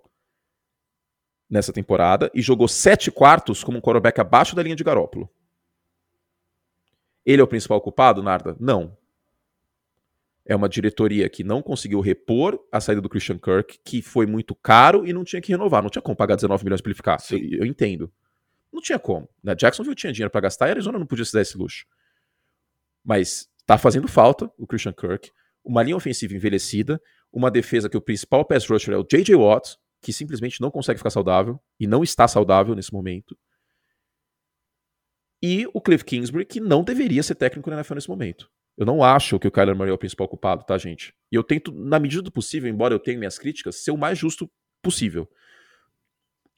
[1.49, 5.29] nessa temporada e jogou sete quartos como um quarterback abaixo da linha de Garópolo.
[7.25, 8.57] Ele é o principal culpado, Narda?
[8.59, 8.97] Não.
[10.45, 14.55] É uma diretoria que não conseguiu repor a saída do Christian Kirk, que foi muito
[14.57, 15.83] caro e não tinha que renovar.
[15.83, 17.18] Não tinha como pagar 19 milhões para ele ficar.
[17.31, 18.12] Eu, eu, entendo.
[18.73, 19.29] Não tinha como.
[19.43, 19.55] Né?
[19.55, 21.87] Jacksonville tinha dinheiro para gastar e Arizona não podia se dar esse luxo.
[23.05, 25.31] Mas tá fazendo falta o Christian Kirk.
[25.64, 27.01] Uma linha ofensiva envelhecida.
[27.33, 29.37] Uma defesa que o principal pass rusher é o J.J.
[29.37, 33.39] Watt, que simplesmente não consegue ficar saudável e não está saudável nesse momento.
[35.43, 38.49] E o Cliff Kingsbury, que não deveria ser técnico na NFL nesse momento.
[38.76, 41.14] Eu não acho que o Kyler Murray é o principal culpado, tá, gente?
[41.30, 44.18] E eu tento, na medida do possível, embora eu tenha minhas críticas, ser o mais
[44.18, 45.28] justo possível.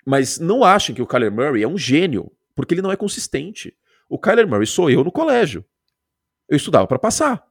[0.06, 3.76] Mas não achem que o Kyler Murray é um gênio, porque ele não é consistente.
[4.08, 5.64] O Kyler Murray sou eu no colégio.
[6.48, 7.44] Eu estudava para passar.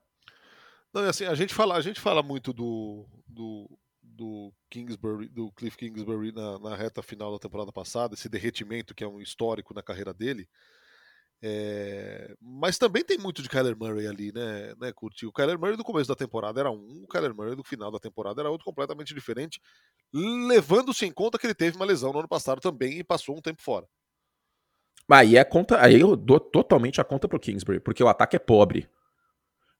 [0.92, 3.68] Não, assim, a gente fala, a gente fala muito do, do,
[4.00, 9.02] do Kingsbury, do Cliff Kingsbury na, na reta final da temporada passada, esse derretimento que
[9.02, 10.48] é um histórico na carreira dele.
[11.46, 15.26] É, mas também tem muito de Kyler Murray ali, né, né Curti?
[15.26, 17.98] O Kyler Murray do começo da temporada era um, o Kyler Murray do final da
[17.98, 19.60] temporada era outro completamente diferente,
[20.10, 23.42] levando-se em conta que ele teve uma lesão no ano passado também e passou um
[23.42, 23.86] tempo fora.
[25.06, 28.38] Aí é conta, aí eu dou totalmente a conta pro Kingsbury, porque o ataque é
[28.38, 28.88] pobre.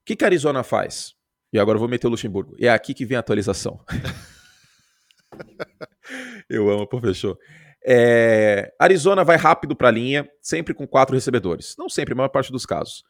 [0.01, 1.15] O que, que a Arizona faz?
[1.51, 2.55] E agora eu vou meter o Luxemburgo.
[2.59, 3.83] É aqui que vem a atualização.
[6.47, 7.39] eu amo, pô, fechou.
[7.87, 11.75] É, Arizona vai rápido para a linha, sempre com quatro recebedores.
[11.77, 13.03] Não sempre, a maior parte dos casos.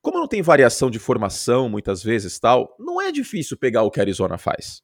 [0.00, 3.98] Como não tem variação de formação, muitas vezes tal, não é difícil pegar o que
[3.98, 4.82] a Arizona faz.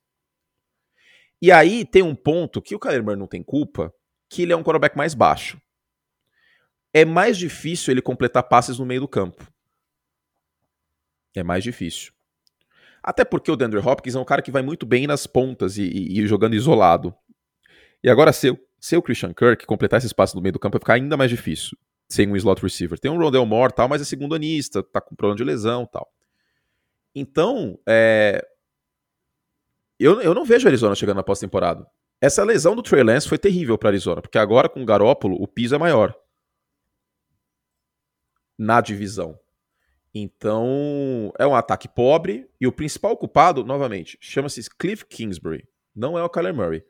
[1.41, 3.95] E aí tem um ponto que o Kyler não tem culpa,
[4.29, 5.61] que ele é um quarterback mais baixo.
[6.93, 9.47] É mais difícil ele completar passes no meio do campo.
[11.37, 12.13] É mais difícil.
[13.03, 15.85] Até porque o DeAndre Hopkins é um cara que vai muito bem nas pontas e,
[15.85, 17.15] e, e jogando isolado.
[18.03, 20.81] E agora, se ser o Christian Kirk, completar esse espaço no meio do campo vai
[20.81, 21.77] ficar ainda mais difícil
[22.09, 22.99] sem um slot receiver.
[22.99, 26.13] Tem um Rondell Moore tal, mas é segundo anista, tá com problema de lesão tal.
[27.15, 28.47] Então, é...
[29.99, 31.87] eu, eu não vejo a Arizona chegando na pós-temporada.
[32.21, 35.49] Essa lesão do Trey Lance foi terrível para Arizona, porque agora com o Garópolo o
[35.49, 36.15] piso é maior
[38.59, 39.39] na divisão.
[40.15, 46.23] Então, é um ataque pobre e o principal culpado, novamente, chama-se Cliff Kingsbury, não é
[46.23, 46.83] o Kyler Murray.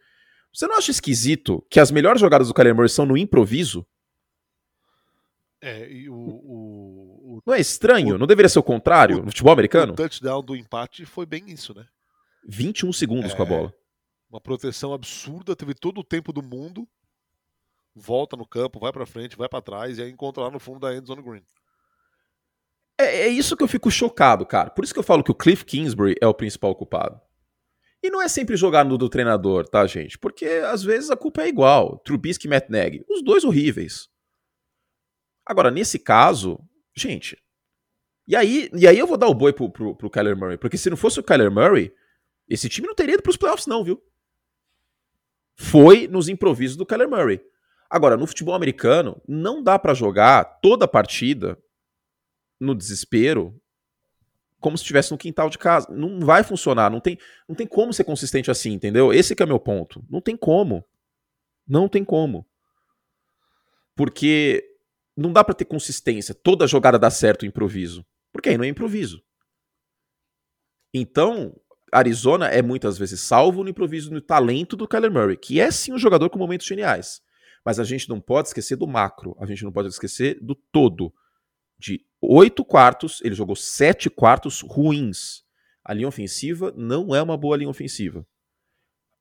[0.52, 3.86] Você não acha esquisito que as melhores jogadas do Kyler Murray são no improviso?
[5.60, 8.14] É, e o, o, o Não é estranho?
[8.14, 9.92] O, não deveria ser o contrário no futebol americano?
[9.92, 11.86] O touchdown do empate foi bem isso, né?
[12.48, 13.74] 21 segundos é, com a bola.
[14.30, 16.86] Uma proteção absurda, teve todo o tempo do mundo.
[17.94, 20.80] Volta no campo, vai para frente, vai para trás e aí encontra lá no fundo
[20.80, 21.42] da endzone green.
[22.98, 24.70] É, é isso que eu fico chocado, cara.
[24.70, 27.20] Por isso que eu falo que o Cliff Kingsbury é o principal culpado.
[28.06, 30.16] E não é sempre jogar no do treinador, tá, gente?
[30.16, 31.98] Porque às vezes a culpa é igual.
[32.04, 33.04] Trubisky e Matt Nagy.
[33.08, 34.08] Os dois horríveis.
[35.44, 36.60] Agora, nesse caso,
[36.94, 37.36] gente.
[38.24, 40.56] E aí, e aí eu vou dar o boi pro, pro, pro Kyler Murray.
[40.56, 41.92] Porque se não fosse o Kyler Murray,
[42.48, 44.00] esse time não teria ido pros playoffs, não, viu?
[45.56, 47.40] Foi nos improvisos do Kyler Murray.
[47.90, 51.58] Agora, no futebol americano, não dá para jogar toda a partida
[52.60, 53.60] no desespero
[54.66, 55.86] como se estivesse no quintal de casa.
[55.92, 57.16] Não vai funcionar, não tem,
[57.48, 59.12] não tem como ser consistente assim, entendeu?
[59.12, 60.04] Esse é meu ponto.
[60.10, 60.84] Não tem como.
[61.64, 62.44] Não tem como.
[63.94, 64.64] Porque
[65.16, 66.34] não dá para ter consistência.
[66.34, 68.04] Toda jogada dá certo o improviso.
[68.32, 69.22] Porque aí não é improviso.
[70.92, 71.54] Então,
[71.92, 75.92] Arizona é muitas vezes salvo no improviso no talento do Kyler Murray, que é sim
[75.92, 77.22] um jogador com momentos geniais.
[77.64, 81.14] Mas a gente não pode esquecer do macro, a gente não pode esquecer do todo
[81.78, 85.44] de oito quartos, ele jogou sete quartos ruins.
[85.84, 88.26] A linha ofensiva não é uma boa linha ofensiva.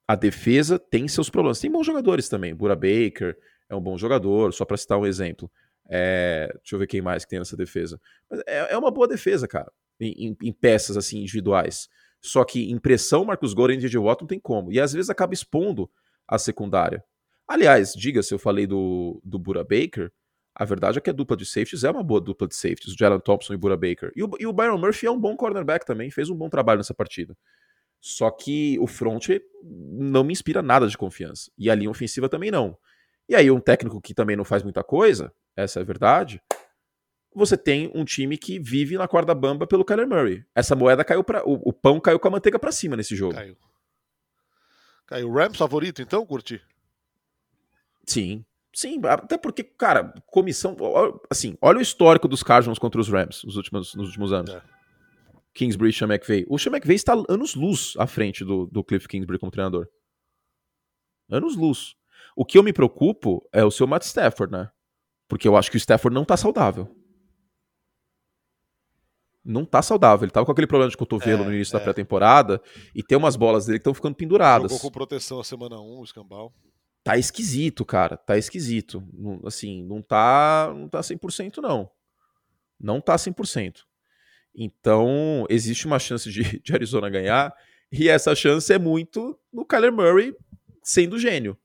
[0.08, 1.60] A defesa tem seus problemas.
[1.60, 2.56] Tem bons jogadores também.
[2.56, 3.38] Bura Baker
[3.70, 5.52] é um bom jogador, só para citar um exemplo.
[5.90, 8.00] É, deixa eu ver quem mais que tem nessa defesa.
[8.30, 11.88] Mas é, é uma boa defesa, cara, em, em, em, peças assim individuais.
[12.22, 14.72] Só que impressão Marcos Goren e DJ Watt não tem como.
[14.72, 15.90] E às vezes acaba expondo
[16.28, 17.04] a secundária.
[17.48, 20.12] Aliás, diga se eu falei do, do Bura Baker,
[20.56, 22.98] a verdade é que a dupla de safeties é uma boa dupla de safeties, o
[22.98, 24.12] Jalen Thompson e o Bura Baker.
[24.16, 26.78] E o, e o Byron Murphy é um bom cornerback também, fez um bom trabalho
[26.78, 27.36] nessa partida.
[28.00, 29.28] Só que o front
[29.62, 31.52] não me inspira nada de confiança.
[31.58, 32.78] E a linha ofensiva também não.
[33.28, 36.42] E aí, um técnico que também não faz muita coisa, essa é a verdade,
[37.34, 40.46] você tem um time que vive na corda bamba pelo Kyler Murray.
[40.56, 43.34] Essa moeda caiu para o, o, pão caiu com a manteiga para cima nesse jogo.
[43.34, 43.58] Caiu.
[45.06, 45.32] Caiu.
[45.34, 46.62] Rams favorito, então, Curti?
[48.06, 48.46] Sim,
[48.76, 50.76] Sim, até porque, cara, comissão.
[51.30, 54.52] Assim, olha o histórico dos Cardinals contra os Rams nos últimos, nos últimos anos.
[54.54, 54.62] É.
[55.54, 56.46] Kingsbury e Sean McVay.
[56.50, 59.88] O Sean McVay está anos luz à frente do, do Cliff Kingsbury como treinador.
[61.30, 61.96] Anos luz.
[62.36, 64.70] O que eu me preocupo é o seu Matt Stafford, né?
[65.30, 66.94] Porque eu acho que o Stafford não tá saudável.
[69.42, 70.26] Não tá saudável.
[70.26, 71.80] Ele tava com aquele problema de cotovelo É, no início é.
[71.80, 72.62] da pré-temporada
[72.94, 74.70] e tem umas bolas dele que estão ficando penduradas.
[74.70, 76.54] Jogou com proteção a semana 1, o escambau.
[77.06, 78.18] Tá esquisito, cara.
[78.18, 79.08] Tá esquisito.
[79.46, 81.88] Assim, não tá, não tá 100% não.
[82.82, 83.82] Não tá 100%.
[84.56, 87.56] Então, existe uma chance de, de Arizona ganhar
[87.92, 90.36] e essa chance é muito no Kyler Murray
[90.82, 91.56] sendo gênio.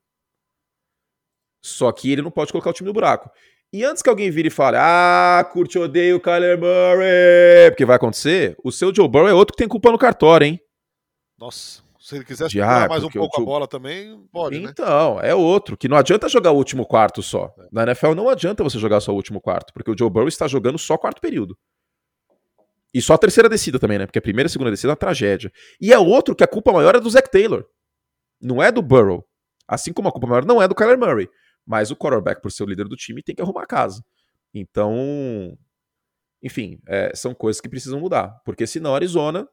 [1.65, 3.31] Só que ele não pode colocar o time no buraco.
[3.73, 7.97] E antes que alguém vire e fale, ah, curte, odeio o Kyler Murray, porque vai
[7.97, 10.61] acontecer, o seu Joe Burrow é outro que tem culpa no cartório, hein?
[11.39, 14.59] Nossa, se ele quiser De segurar ar, mais um pouco a Joe- bola também, pode,
[14.59, 14.71] né?
[14.71, 17.55] Então, é outro, que não adianta jogar o último quarto só.
[17.71, 20.49] Na NFL não adianta você jogar só o último quarto, porque o Joe Burrow está
[20.49, 21.57] jogando só quarto período.
[22.93, 24.07] E só a terceira descida também, né?
[24.07, 25.53] Porque a primeira e a segunda descida é uma tragédia.
[25.81, 27.65] E é outro que a culpa maior é do Zach Taylor.
[28.41, 29.25] Não é do Burrow.
[29.69, 31.29] Assim como a culpa maior não é do Kyler Murray.
[31.65, 34.03] Mas o quarterback, por ser o líder do time, tem que arrumar a casa.
[34.53, 35.57] Então,
[36.43, 38.41] enfim, é, são coisas que precisam mudar.
[38.45, 39.47] Porque senão a Arizona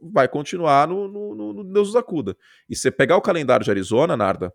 [0.00, 2.36] vai continuar no, no, no, Deus nos acuda.
[2.68, 4.52] E você pegar o calendário de Arizona, Narda,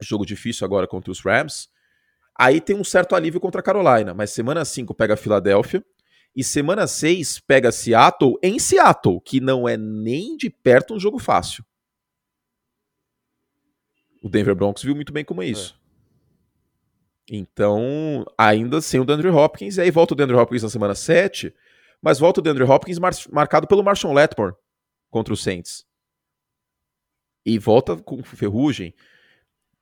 [0.00, 1.68] jogo difícil agora contra os Rams,
[2.38, 4.12] aí tem um certo alívio contra a Carolina.
[4.14, 5.84] Mas semana 5 pega a Filadélfia.
[6.36, 11.20] E semana 6 pega Seattle em Seattle, que não é nem de perto um jogo
[11.20, 11.64] fácil.
[14.20, 15.78] O Denver Broncos viu muito bem como é isso.
[17.30, 21.54] Então, ainda sem o DeAndre Hopkins, e aí volta o DeAndre Hopkins na semana 7,
[22.04, 24.54] mas volta o DeAndre Hopkins mar- marcado pelo Marshawn Lattimore
[25.10, 25.86] contra os Saints.
[27.46, 28.94] E volta com ferrugem.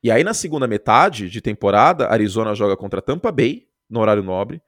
[0.00, 4.62] E aí na segunda metade de temporada, Arizona joga contra Tampa Bay, no horário nobre.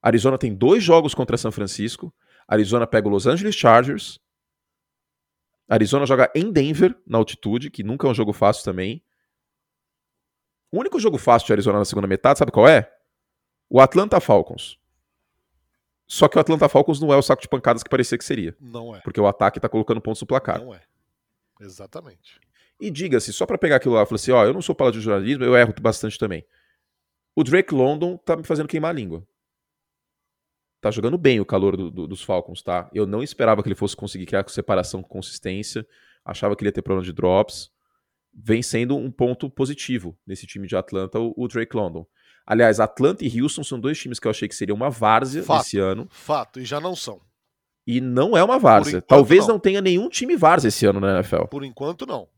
[0.00, 2.14] Arizona tem dois jogos contra São Francisco.
[2.46, 4.20] Arizona pega o Los Angeles Chargers.
[5.68, 9.02] Arizona joga em Denver, na altitude, que nunca é um jogo fácil também.
[10.70, 12.92] O único jogo fácil de Arizona na segunda metade, sabe qual é?
[13.68, 14.78] O Atlanta Falcons.
[16.06, 18.56] Só que o Atlanta Falcons não é o saco de pancadas que parecia que seria.
[18.60, 19.00] Não é.
[19.00, 20.60] Porque o ataque tá colocando pontos no placar.
[20.60, 20.82] Não é.
[21.60, 22.38] Exatamente.
[22.80, 25.04] E diga-se, só pra pegar aquilo lá, falei assim, ó, eu não sou paladino de
[25.04, 26.44] jornalismo, eu erro bastante também.
[27.34, 29.26] O Drake London tá me fazendo queimar a língua.
[30.80, 32.90] Tá jogando bem o calor do- do- dos Falcons, tá?
[32.92, 35.86] Eu não esperava que ele fosse conseguir criar separação com consistência.
[36.24, 37.70] Achava que ele ia ter problema de drops.
[38.32, 42.06] Vem sendo um ponto positivo nesse time de Atlanta, o, o Drake London.
[42.46, 45.62] Aliás, Atlanta e Houston são dois times que eu achei que seriam uma várzea Fato.
[45.62, 46.06] esse ano.
[46.10, 47.20] Fato, e já não são.
[47.86, 49.00] E não é uma várzea.
[49.00, 49.54] Talvez não.
[49.54, 51.44] não tenha nenhum time várzea esse ano na NFL.
[51.44, 52.28] Por enquanto, não.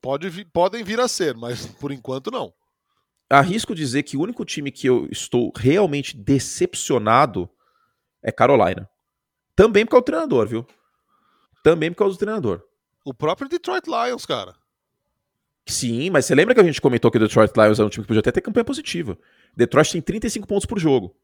[0.00, 2.52] Pode podem vir a ser, mas por enquanto, não.
[3.28, 7.48] arrisco dizer que o único time que eu estou realmente decepcionado
[8.22, 8.88] é Carolina.
[9.54, 10.66] Também por causa do treinador, viu?
[11.62, 12.62] Também por causa do treinador.
[13.04, 14.54] O próprio Detroit Lions, cara.
[15.66, 18.04] Sim, mas você lembra que a gente comentou que o Detroit Lions é um time
[18.04, 19.18] que podia até ter campanha positiva.
[19.56, 21.14] Detroit tem 35 pontos por jogo.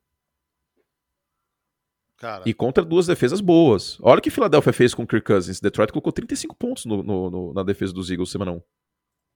[2.18, 3.98] Cara, E contra duas defesas boas.
[4.00, 5.60] Olha o que Philadelphia fez com o Kirk Cousins.
[5.60, 8.62] Detroit colocou 35 pontos no- no- no- na defesa dos Eagles semana 1.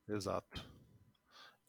[0.09, 0.69] exato.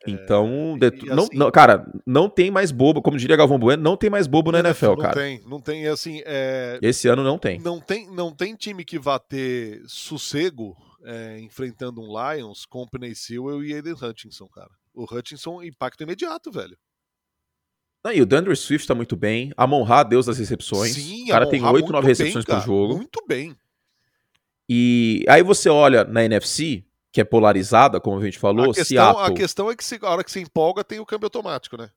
[0.07, 3.59] Então, e- Det- e não, assim- não- cara, não tem mais bobo, como diria Galvão
[3.59, 5.13] Bueno, não tem mais bobo na NFL, não cara.
[5.13, 7.59] tem, não tem, assim, é, Esse ano não tem.
[7.59, 12.89] não tem, não tem time que vá ter sossego é, enfrentando um Lions com o
[12.89, 14.69] Penny Sewell e Aiden Hutchinson, cara.
[14.93, 16.76] O Hutchinson, impacto imediato, velho.
[18.14, 19.54] E o DeAndre Swift tá muito bem.
[19.56, 20.93] Amon Ra, Deus das recepções.
[20.93, 22.97] Sim, o cara a tem Monra 8, muito 9 bem, recepções cara, por jogo.
[22.97, 23.56] Muito bem.
[24.68, 28.86] E aí você olha na NFC, que é polarizada, como a gente falou, a, questão,
[28.86, 29.26] Seattle.
[29.26, 31.89] a questão é que se, a hora que você empolga tem o câmbio automático, né?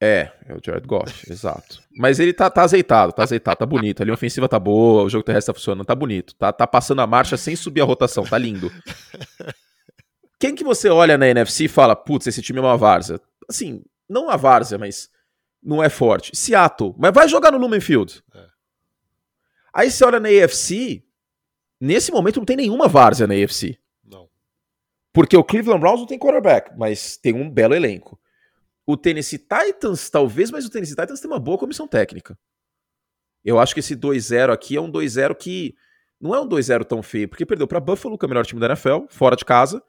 [0.00, 1.82] É, é o Jared Goff, exato.
[1.96, 4.02] Mas ele tá, tá azeitado, tá azeitado, tá bonito.
[4.02, 6.34] Ali a ofensiva tá boa, o jogo terrestre tá funcionando, tá bonito.
[6.34, 8.70] Tá, tá passando a marcha sem subir a rotação, tá lindo.
[10.38, 13.20] Quem que você olha na NFC e fala, putz, esse time é uma várzea?
[13.48, 15.08] Assim, não uma várzea, mas
[15.62, 16.36] não é forte.
[16.36, 18.22] Seattle, mas vai jogar no Lumen Field.
[18.34, 18.46] É.
[19.72, 21.04] Aí você olha na AFC,
[21.80, 23.78] nesse momento não tem nenhuma várzea na AFC.
[24.04, 24.28] Não.
[25.12, 28.20] Porque o Cleveland Browns não tem quarterback, mas tem um belo elenco.
[28.84, 32.36] O Tennessee Titans, talvez, mas o Tennessee Titans tem uma boa comissão técnica.
[33.44, 35.74] Eu acho que esse 2-0 aqui é um 2-0 que
[36.20, 38.60] não é um 2-0 tão feio, porque perdeu para Buffalo, que é o melhor time
[38.60, 39.82] da NFL, fora de casa,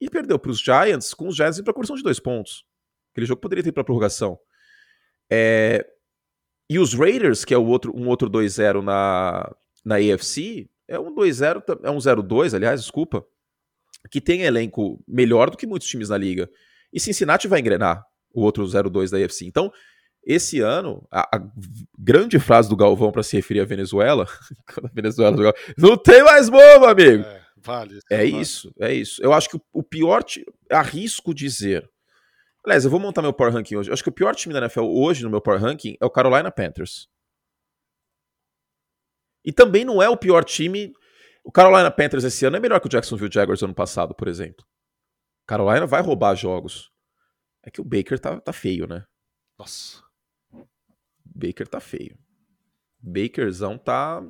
[0.00, 2.64] e perdeu para os Giants, com os Giants indo para conversão de dois pontos.
[3.12, 4.38] Aquele jogo poderia ter para prorrogação.
[5.30, 5.86] É,
[6.68, 9.50] E os Raiders, que é o outro, um outro 2-0 na,
[9.84, 13.24] na AFC, é um 2-0, ta- é um 0-2, aliás, desculpa,
[14.10, 16.48] que tem elenco melhor do que muitos times na liga.
[16.92, 19.46] E Cincinnati vai engrenar o outro 0-2 da AFC.
[19.46, 19.72] Então,
[20.24, 21.42] esse ano, a, a
[21.98, 24.26] grande frase do Galvão para se referir à Venezuela,
[24.74, 27.22] quando a Venezuela jogava, não tem mais bobo, amigo.
[27.24, 27.98] É, vale.
[28.10, 28.40] É vale.
[28.40, 29.22] isso, é isso.
[29.22, 30.24] Eu acho que o- pior,
[30.70, 31.88] arrisco dizer
[32.66, 33.88] Aliás, eu vou montar meu Power Ranking hoje.
[33.88, 36.10] Eu acho que o pior time da NFL hoje no meu Power Ranking é o
[36.10, 37.08] Carolina Panthers.
[39.44, 40.92] E também não é o pior time.
[41.44, 44.66] O Carolina Panthers esse ano é melhor que o Jacksonville Jaguars ano passado, por exemplo.
[45.46, 46.90] Carolina vai roubar jogos.
[47.62, 49.06] É que o Baker tá, tá feio, né?
[49.56, 50.02] Nossa.
[51.24, 52.18] Baker tá feio.
[52.98, 54.26] Bakerzão tá.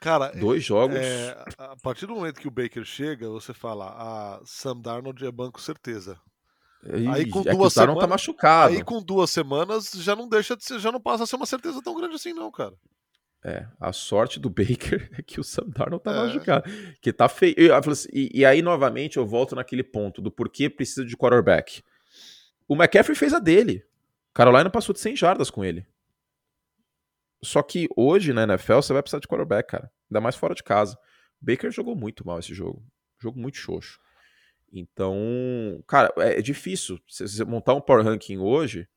[0.00, 0.96] Cara, dois jogos.
[0.96, 5.30] É, a partir do momento que o Baker chega, você fala: a Sam Darnold é
[5.30, 6.20] banco certeza.
[6.84, 8.74] Ih, aí com é duas tá semanas, tá machucado.
[8.74, 11.46] Aí com duas semanas já não deixa de ser, já não passa a ser uma
[11.46, 12.74] certeza tão grande assim, não, cara.
[13.44, 16.26] É, a sorte do Baker é que o Sam Darnold tá é.
[16.26, 16.70] machucado.
[17.00, 17.74] Que tá feio.
[17.74, 21.82] Assim, e, e, aí, novamente, eu volto naquele ponto do porquê precisa de quarterback.
[22.66, 23.84] O McCaffrey fez a dele.
[24.34, 25.86] Carolina passou de 100 jardas com ele.
[27.42, 29.90] Só que hoje, na NFL, você vai precisar de quarterback, cara.
[30.10, 30.98] Ainda mais fora de casa.
[31.40, 32.84] Baker jogou muito mal esse jogo.
[33.20, 33.98] Jogo muito xoxo.
[34.72, 36.98] Então, cara, é, é difícil.
[37.08, 38.88] Você montar um power ranking hoje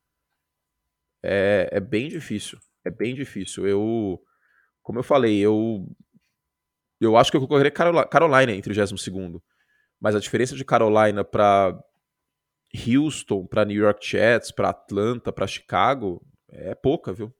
[1.23, 2.59] é, é bem difícil.
[2.83, 3.67] É bem difícil.
[3.67, 4.21] Eu,
[4.81, 5.87] como eu falei, eu
[6.99, 9.41] eu acho que eu concorreria Carolina entre o 22
[9.99, 11.75] Mas a diferença de Carolina para
[12.87, 17.33] Houston, para New York Jets, para Atlanta, para Chicago é pouca, viu?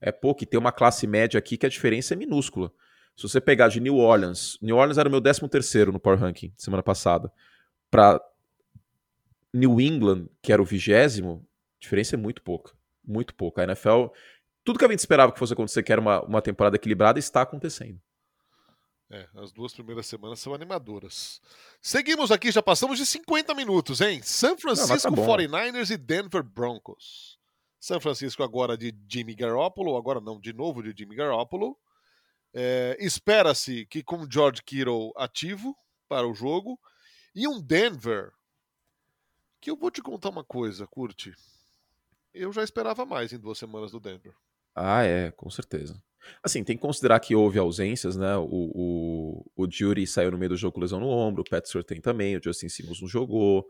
[0.00, 0.42] É pouco.
[0.42, 2.72] E tem uma classe média aqui que a diferença é minúscula.
[3.18, 6.20] Se você pegar de New Orleans, New Orleans era o meu 13 terceiro no Power
[6.20, 7.32] Ranking semana passada,
[7.90, 8.22] para
[9.52, 12.76] New England, que era o vigésimo, a diferença é muito pouca.
[13.04, 13.60] Muito pouca.
[13.60, 14.06] A NFL,
[14.62, 17.42] tudo que a gente esperava que fosse acontecer, que era uma, uma temporada equilibrada, está
[17.42, 18.00] acontecendo.
[19.10, 21.40] É, as duas primeiras semanas são animadoras.
[21.82, 24.20] Seguimos aqui, já passamos de 50 minutos, hein?
[24.22, 27.36] San Francisco Não, tá 49ers e Denver Broncos.
[27.80, 31.76] São Francisco agora de Jimmy Garoppolo, agora não, de novo de Jimmy Garoppolo.
[32.60, 35.76] É, Espera-se que com George Kittle ativo
[36.08, 36.76] para o jogo.
[37.32, 38.32] E um Denver,
[39.60, 41.32] que eu vou te contar uma coisa, curte.
[42.34, 44.34] Eu já esperava mais em duas semanas do Denver.
[44.74, 46.02] Ah, é, com certeza.
[46.42, 48.36] Assim, tem que considerar que houve ausências, né?
[48.36, 51.84] O, o, o Jury saiu no meio do jogo com lesão no ombro, o Petzer
[51.84, 53.68] tem também, o Justin Simmons não jogou.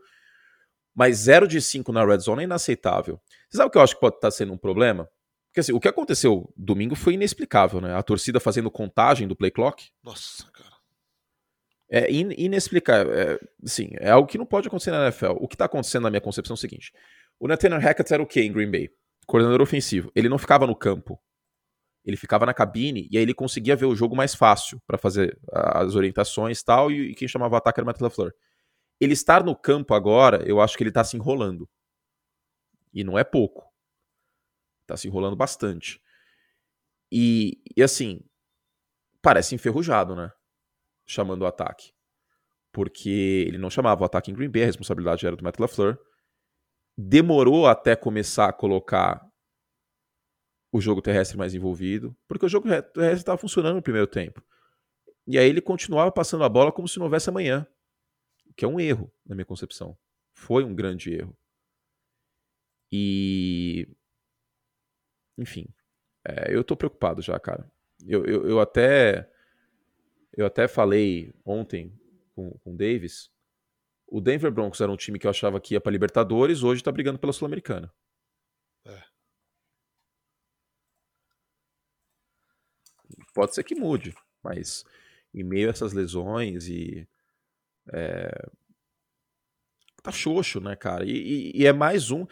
[0.95, 3.21] Mas 0 de 5 na red zone é inaceitável.
[3.47, 5.07] Você sabe o que eu acho que pode estar sendo um problema?
[5.49, 7.95] Porque assim, o que aconteceu domingo foi inexplicável, né?
[7.95, 9.89] A torcida fazendo contagem do play clock.
[10.03, 10.69] Nossa, cara.
[11.89, 13.11] É in inexplicável.
[13.13, 15.37] É, sim, é algo que não pode acontecer na NFL.
[15.39, 16.93] O que está acontecendo na minha concepção é o seguinte:
[17.39, 18.89] o Nathaniel Hackett era o quê em Green Bay?
[19.25, 20.11] Coordenador ofensivo.
[20.15, 21.19] Ele não ficava no campo.
[22.05, 25.37] Ele ficava na cabine e aí ele conseguia ver o jogo mais fácil para fazer
[25.51, 28.33] as orientações tal, e, e quem chamava o ataque era o Matt LaFleur.
[28.99, 31.67] Ele estar no campo agora, eu acho que ele está se enrolando.
[32.93, 33.68] E não é pouco.
[34.89, 36.01] Está se enrolando bastante.
[37.11, 38.21] E, e assim,
[39.21, 40.31] parece enferrujado, né?
[41.05, 41.93] Chamando o ataque.
[42.71, 45.99] Porque ele não chamava o ataque em Green Bay, a responsabilidade era do Matt LaFleur.
[46.97, 49.23] Demorou até começar a colocar
[50.71, 54.43] o jogo terrestre mais envolvido, porque o jogo terrestre estava funcionando no primeiro tempo.
[55.27, 57.67] E aí ele continuava passando a bola como se não houvesse amanhã,
[58.57, 59.95] que é um erro, na minha concepção.
[60.33, 61.37] Foi um grande erro.
[62.91, 63.87] E.
[65.39, 65.67] Enfim.
[66.25, 67.69] É, eu tô preocupado já, cara.
[68.05, 69.29] Eu, eu, eu, até.
[70.35, 71.93] Eu até falei ontem
[72.35, 73.31] com, com o Davis.
[74.07, 76.91] O Denver Broncos era um time que eu achava que ia para Libertadores, hoje tá
[76.91, 77.93] brigando pela Sul-Americana.
[78.85, 79.03] É.
[83.33, 84.83] Pode ser que mude, mas
[85.33, 87.07] em meio a essas lesões e.
[87.91, 88.49] É,
[90.01, 91.05] tá xoxo, né, cara?
[91.05, 92.25] E, e, e é mais um.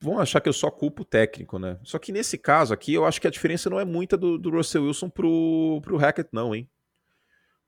[0.00, 1.78] É vão achar que eu só culpo o técnico, né?
[1.82, 4.50] Só que nesse caso aqui, eu acho que a diferença não é muita do, do
[4.50, 6.68] Russell Wilson pro, pro Hackett, não, hein?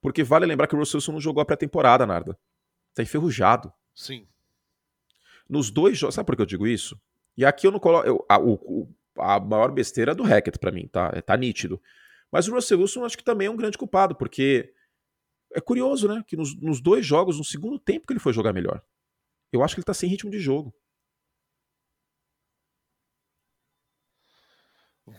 [0.01, 2.39] Porque vale lembrar que o Russell Wilson não jogou a pré-temporada, Narda.
[2.95, 3.73] Tá enferrujado.
[3.95, 4.27] Sim.
[5.49, 6.15] Nos dois jogos.
[6.15, 6.99] Sabe por que eu digo isso?
[7.37, 8.07] E aqui eu não coloco.
[8.07, 11.11] Eu, a, o, a maior besteira é do Hackett para mim, tá?
[11.23, 11.81] Tá nítido.
[12.31, 14.73] Mas o Russell Wilson acho que também é um grande culpado, porque
[15.53, 16.25] é curioso, né?
[16.27, 18.83] Que nos, nos dois jogos, no segundo tempo que ele foi jogar melhor.
[19.53, 20.73] Eu acho que ele tá sem ritmo de jogo.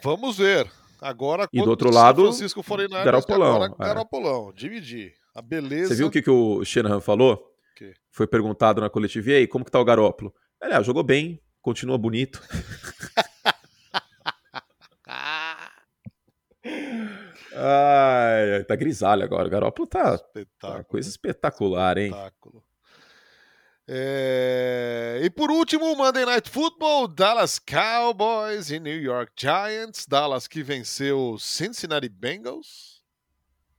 [0.04, 0.70] Vamos ver.
[1.02, 2.64] Agora, e do outro lado, Francisco
[3.04, 3.56] Garopolão.
[3.64, 3.84] Agora, é.
[3.86, 5.14] Garopolão, dividir.
[5.34, 5.88] A beleza.
[5.90, 7.44] Você viu o que, que o Shanahan falou?
[7.76, 7.94] Que?
[8.12, 10.34] Foi perguntado na coletiva, e aí, como que tá o Garópolo?
[10.62, 12.42] Ele, ah, jogou bem, continua bonito.
[17.54, 19.48] Ai, tá grisalho agora.
[19.48, 20.18] O Garópolo tá,
[20.60, 22.12] tá coisa espetacular, hein?
[22.12, 22.64] Espetáculo.
[23.88, 25.20] É...
[25.24, 30.06] E por último, Monday Night Football, Dallas Cowboys e New York Giants.
[30.06, 33.04] Dallas que venceu Cincinnati Bengals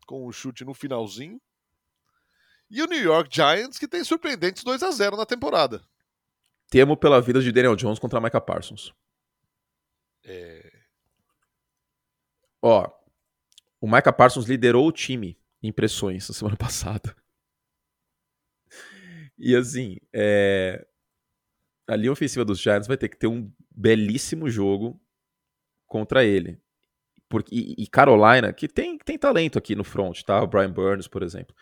[0.07, 1.41] com o um chute no finalzinho.
[2.71, 5.83] E o New York Giants que tem surpreendentes 2 a 0 na temporada.
[6.71, 8.93] Temo pela vida de Daniel Jones contra Micah Parsons.
[10.25, 10.73] É...
[12.63, 12.89] Ó,
[13.81, 17.15] o Micah Parsons liderou o time em pressões na semana passada.
[19.45, 20.87] E assim, é...
[21.89, 25.01] a linha ofensiva dos Giants vai ter que ter um belíssimo jogo
[25.85, 26.63] contra ele.
[27.29, 30.41] Porque, e, Carolina, que tem, tem talento aqui no front, tá?
[30.43, 31.57] O Brian Burns, por exemplo.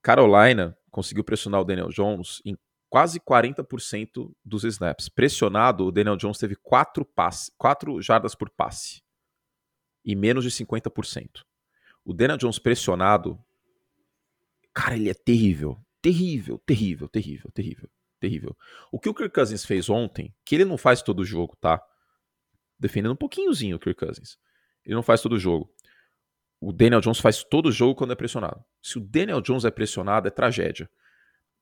[0.00, 2.56] Carolina conseguiu pressionar o Daniel Jones em
[2.88, 5.08] quase 40% dos snaps.
[5.08, 9.02] Pressionado, o Daniel Jones teve 4 passe, 4 jardas por passe
[10.04, 11.42] e menos de 50%.
[12.04, 13.38] O Daniel Jones pressionado,
[14.72, 17.90] cara, ele é terrível, terrível, terrível, terrível, terrível,
[18.20, 18.56] terrível.
[18.92, 21.82] O que o Kirk Cousins fez ontem, que ele não faz todo o jogo, tá?
[22.78, 24.38] Defendendo um pouquinhozinho o Kirk Cousins.
[24.84, 25.68] Ele não faz todo o jogo.
[26.60, 28.64] O Daniel Jones faz todo o jogo quando é pressionado.
[28.80, 30.88] Se o Daniel Jones é pressionado, é tragédia.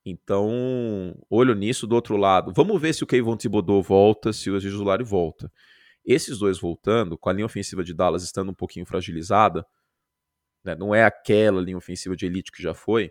[0.05, 2.53] Então, olho nisso do outro lado.
[2.55, 4.75] Vamos ver se o Kayvon Thibodeau volta, se o Aziz
[5.07, 5.51] volta.
[6.05, 9.67] Esses dois voltando, com a linha ofensiva de Dallas estando um pouquinho fragilizada,
[10.63, 13.11] né, não é aquela linha ofensiva de elite que já foi,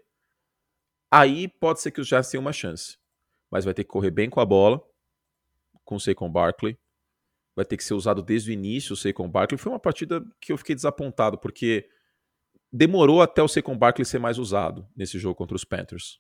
[1.14, 2.98] aí pode ser que os Giants tenham uma chance.
[3.52, 4.82] Mas vai ter que correr bem com a bola,
[5.86, 6.78] com o Saquon Barkley.
[7.56, 9.60] Vai ter que ser usado desde o início o Saquon Barkley.
[9.60, 11.88] Foi uma partida que eu fiquei desapontado, porque
[12.72, 16.20] demorou até o Saquon Barkley ser mais usado nesse jogo contra os Panthers.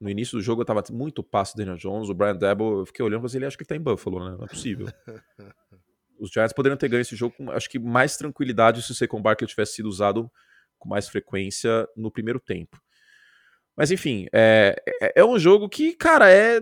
[0.00, 2.86] No início do jogo eu tava muito passo do Daniel Jones, o Brian Debo, eu
[2.86, 4.36] fiquei olhando falei, ele acho que ele tá em Buffalo, né?
[4.36, 4.86] Não é possível.
[6.18, 9.22] Os Giants poderiam ter ganho esse jogo com, acho que, mais tranquilidade se o Saquon
[9.22, 10.30] Barkley tivesse sido usado
[10.78, 12.83] com mais frequência no primeiro tempo.
[13.76, 16.60] Mas enfim, é, é, é um jogo que, cara, é.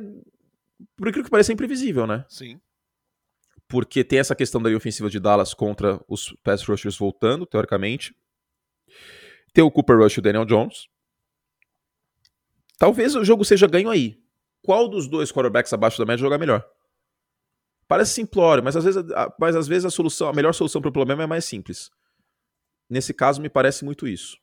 [0.96, 2.24] Por aquilo que parece, é imprevisível, né?
[2.28, 2.60] Sim.
[3.68, 8.14] Porque tem essa questão da ofensiva de Dallas contra os pass rushers voltando, teoricamente.
[9.52, 10.88] Tem o Cooper Rush e o Daniel Jones.
[12.78, 14.18] Talvez o jogo seja ganho aí.
[14.62, 16.64] Qual dos dois quarterbacks abaixo da média jogar melhor?
[17.86, 19.02] Parece simplório, mas às vezes,
[19.38, 21.90] mas às vezes a solução, a melhor solução para o problema é mais simples.
[22.88, 24.36] Nesse caso, me parece muito isso.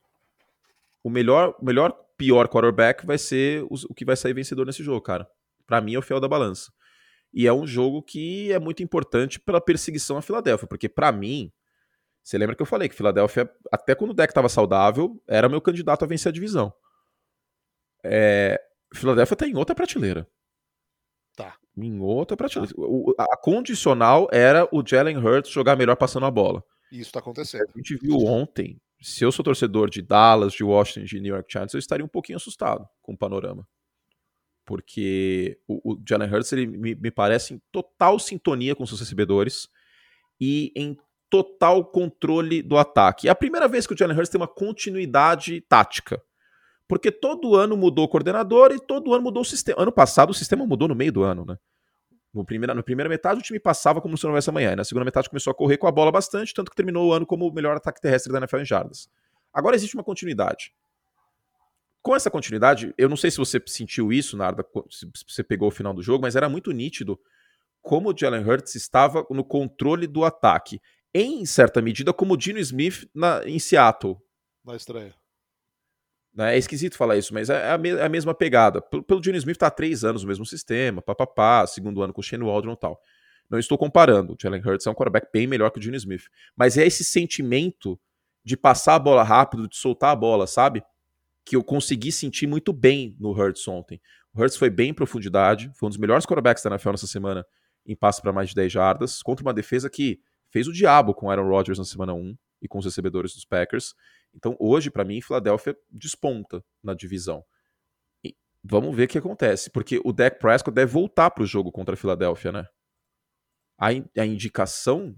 [1.04, 5.26] O melhor, melhor pior quarterback vai ser o, que vai sair vencedor nesse jogo, cara.
[5.66, 6.70] Para mim é o fiel da balança.
[7.34, 11.50] E é um jogo que é muito importante pela perseguição à Filadélfia, porque para mim,
[12.22, 15.62] você lembra que eu falei que Filadélfia, até quando o deck estava saudável, era meu
[15.62, 16.74] candidato a vencer a divisão.
[18.04, 18.60] É,
[18.94, 20.28] Filadélfia tá em outra prateleira.
[21.38, 21.56] Tá.
[21.78, 22.76] Em outra prateleira.
[22.76, 22.82] Tá.
[22.82, 26.62] O, a condicional era o Jalen Hurts jogar melhor passando a bola.
[26.92, 27.70] Isso tá acontecendo.
[27.74, 28.82] A gente viu ontem.
[29.02, 32.10] Se eu sou torcedor de Dallas, de Washington, de New York Giants, eu estaria um
[32.10, 33.68] pouquinho assustado com o panorama.
[34.66, 39.70] Porque o, o Jalen Hurts ele me, me parece em total sintonia com seus recebedores
[40.40, 40.98] e em
[41.30, 43.28] total controle do ataque.
[43.28, 46.22] É a primeira vez que o Jalen Hurts tem uma continuidade tática.
[46.88, 49.82] Porque todo ano mudou o coordenador e todo ano mudou o sistema.
[49.82, 51.58] Ano passado o sistema mudou no meio do ano, né?
[52.34, 54.74] No primeira, na primeira metade o time passava como se não houvesse amanhã.
[54.74, 57.14] E na segunda metade começou a correr com a bola bastante, tanto que terminou o
[57.14, 59.10] ano como o melhor ataque terrestre da NFL em jardas.
[59.54, 60.74] Agora existe uma continuidade.
[62.02, 65.72] Com essa continuidade, eu não sei se você sentiu isso, Narda, se você pegou o
[65.72, 67.20] final do jogo, mas era muito nítido
[67.82, 70.80] como o Jalen Hurts estava no controle do ataque.
[71.14, 74.18] Em certa medida, como o Dino Smith na, em Seattle.
[74.64, 75.14] Na estreia.
[76.40, 76.56] Né?
[76.56, 78.82] É esquisito falar isso, mas é a, me é a mesma pegada.
[78.82, 82.22] Pelo, pelo Gene Smith tá há três anos no mesmo sistema, papapá, segundo ano com
[82.22, 83.02] o Shane Waldron e tal.
[83.50, 84.34] Não estou comparando.
[84.34, 86.24] O Jalen Hurts é um quarterback bem melhor que o Gene Smith.
[86.56, 88.00] Mas é esse sentimento
[88.42, 90.82] de passar a bola rápido, de soltar a bola, sabe?
[91.44, 94.00] Que eu consegui sentir muito bem no Hurts ontem.
[94.34, 97.46] O Hurts foi bem em profundidade, foi um dos melhores quarterbacks da NFL nessa semana
[97.86, 101.30] em passe para mais de 10 jardas, contra uma defesa que fez o diabo com
[101.30, 103.94] Aaron Rodgers na semana 1 e com os recebedores dos Packers.
[104.34, 107.44] Então, hoje, para mim, Filadélfia desponta na divisão.
[108.24, 111.72] E vamos ver o que acontece, porque o Dak Prescott deve voltar para o jogo
[111.72, 112.66] contra a Filadélfia, né?
[113.78, 115.16] A, in a indicação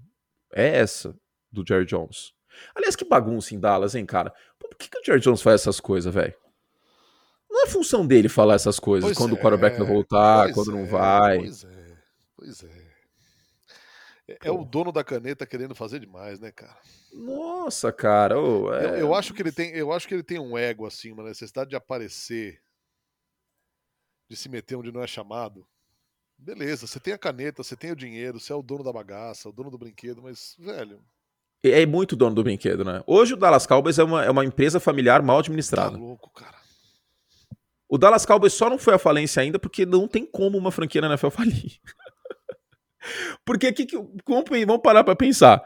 [0.54, 1.18] é essa
[1.52, 2.34] do Jerry Jones.
[2.76, 4.34] Aliás, que bagunça em Dallas, hein, cara?
[4.60, 6.36] Por que, que o Jerry Jones faz essas coisas, velho?
[7.50, 10.72] Não é função dele falar essas coisas, pois quando é, o quarterback vai voltar, quando
[10.72, 11.40] é, não vai.
[11.40, 11.98] Pois é,
[12.38, 12.91] pois é.
[14.28, 16.78] É, é o dono da caneta querendo fazer demais, né, cara?
[17.14, 18.40] Nossa, cara.
[18.40, 18.86] Oh, é...
[18.86, 21.24] eu, eu, acho que ele tem, eu acho que ele tem um ego assim, uma
[21.24, 22.62] necessidade de aparecer,
[24.30, 25.68] de se meter onde não é chamado.
[26.38, 29.50] Beleza, você tem a caneta, você tem o dinheiro, você é o dono da bagaça,
[29.50, 31.00] o dono do brinquedo, mas, velho.
[31.64, 33.04] É muito dono do brinquedo, né?
[33.06, 35.92] Hoje o Dallas Cowboys é uma, é uma empresa familiar mal administrada.
[35.92, 36.58] Tá louco, cara.
[37.88, 41.02] O Dallas Cowboys só não foi à falência ainda porque não tem como uma franquia
[41.02, 41.80] na NFL falir.
[43.46, 43.88] Porque aqui,
[44.66, 45.64] vamos parar para pensar.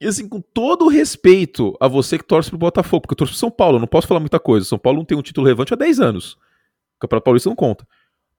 [0.00, 3.32] E assim, com todo o respeito a você que torce pro Botafogo, porque eu torço
[3.32, 4.66] pro São Paulo, eu não posso falar muita coisa.
[4.66, 6.32] São Paulo não tem um título relevante há 10 anos.
[6.96, 7.86] O Campeonato Paulista não conta.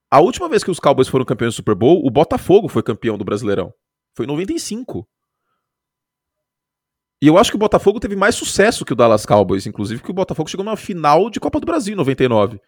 [0.10, 3.18] A última vez que os Cowboys foram campeões do Super Bowl, o Botafogo foi campeão
[3.18, 3.74] do Brasileirão.
[4.16, 5.08] Foi em 95.
[7.22, 10.12] E eu acho que o Botafogo teve mais sucesso que o Dallas Cowboys, inclusive, que
[10.12, 12.62] o Botafogo chegou numa final de Copa do Brasil em 99.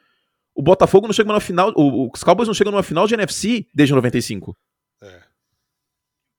[0.56, 1.72] O Botafogo não chega numa final.
[1.76, 4.58] Os Cowboys não chegam numa final de NFC desde 95.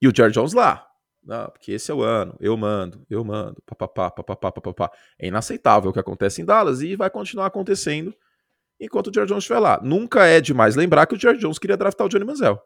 [0.01, 0.87] E o Jared Jones lá.
[1.23, 4.91] Não, porque esse é o ano, eu mando, eu mando, papapá, papapá, papapá.
[5.19, 8.11] É inaceitável o que acontece em Dallas e vai continuar acontecendo
[8.79, 9.79] enquanto o Jared Jones estiver lá.
[9.83, 12.59] Nunca é demais lembrar que o Jared Jones queria draftar o Johnny Manziel.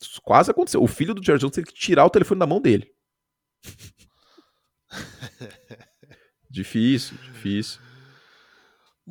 [0.00, 0.82] Isso quase aconteceu.
[0.82, 2.90] O filho do Jared Jones teve que tirar o telefone da mão dele.
[6.48, 7.82] difícil, difícil.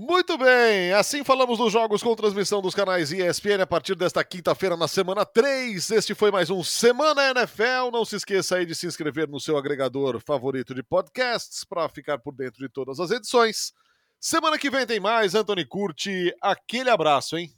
[0.02, 4.78] Muito bem, assim falamos dos jogos com transmissão dos canais ESPN a partir desta quinta-feira
[4.78, 5.92] na semana 3.
[5.92, 7.92] Este foi mais um Semana NFL.
[7.92, 12.18] Não se esqueça aí de se inscrever no seu agregador favorito de podcasts para ficar
[12.18, 13.74] por dentro de todas as edições.
[14.18, 16.34] Semana que vem tem mais, Anthony Curti.
[16.42, 17.52] Aquele abraço, hein?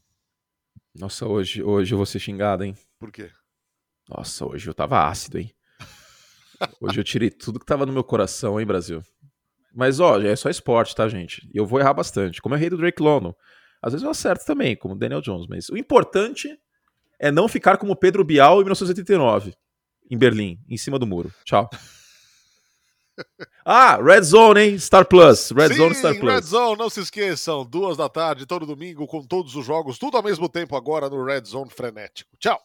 [0.95, 2.75] Nossa, hoje, hoje eu vou ser xingado, hein?
[2.97, 3.29] Por quê?
[4.09, 5.53] Nossa, hoje eu tava ácido, hein?
[6.81, 9.03] Hoje eu tirei tudo que tava no meu coração, hein, Brasil?
[9.73, 11.47] Mas, ó, é só esporte, tá, gente?
[11.53, 12.41] E eu vou errar bastante.
[12.41, 13.33] Como eu errei do Drake London.
[13.81, 15.47] Às vezes eu acerto também, como o Daniel Jones.
[15.47, 16.49] Mas o importante
[17.19, 19.53] é não ficar como Pedro Bial em 1989,
[20.09, 21.33] em Berlim, em cima do muro.
[21.43, 21.69] Tchau.
[23.63, 24.79] Ah, Red Zone, hein?
[24.79, 25.51] Star Plus.
[25.51, 26.33] Red Sim, Zone, Star Plus.
[26.33, 27.63] Red Zone, não se esqueçam.
[27.63, 31.23] Duas da tarde, todo domingo, com todos os jogos, tudo ao mesmo tempo agora no
[31.23, 32.35] Red Zone frenético.
[32.39, 32.59] Tchau.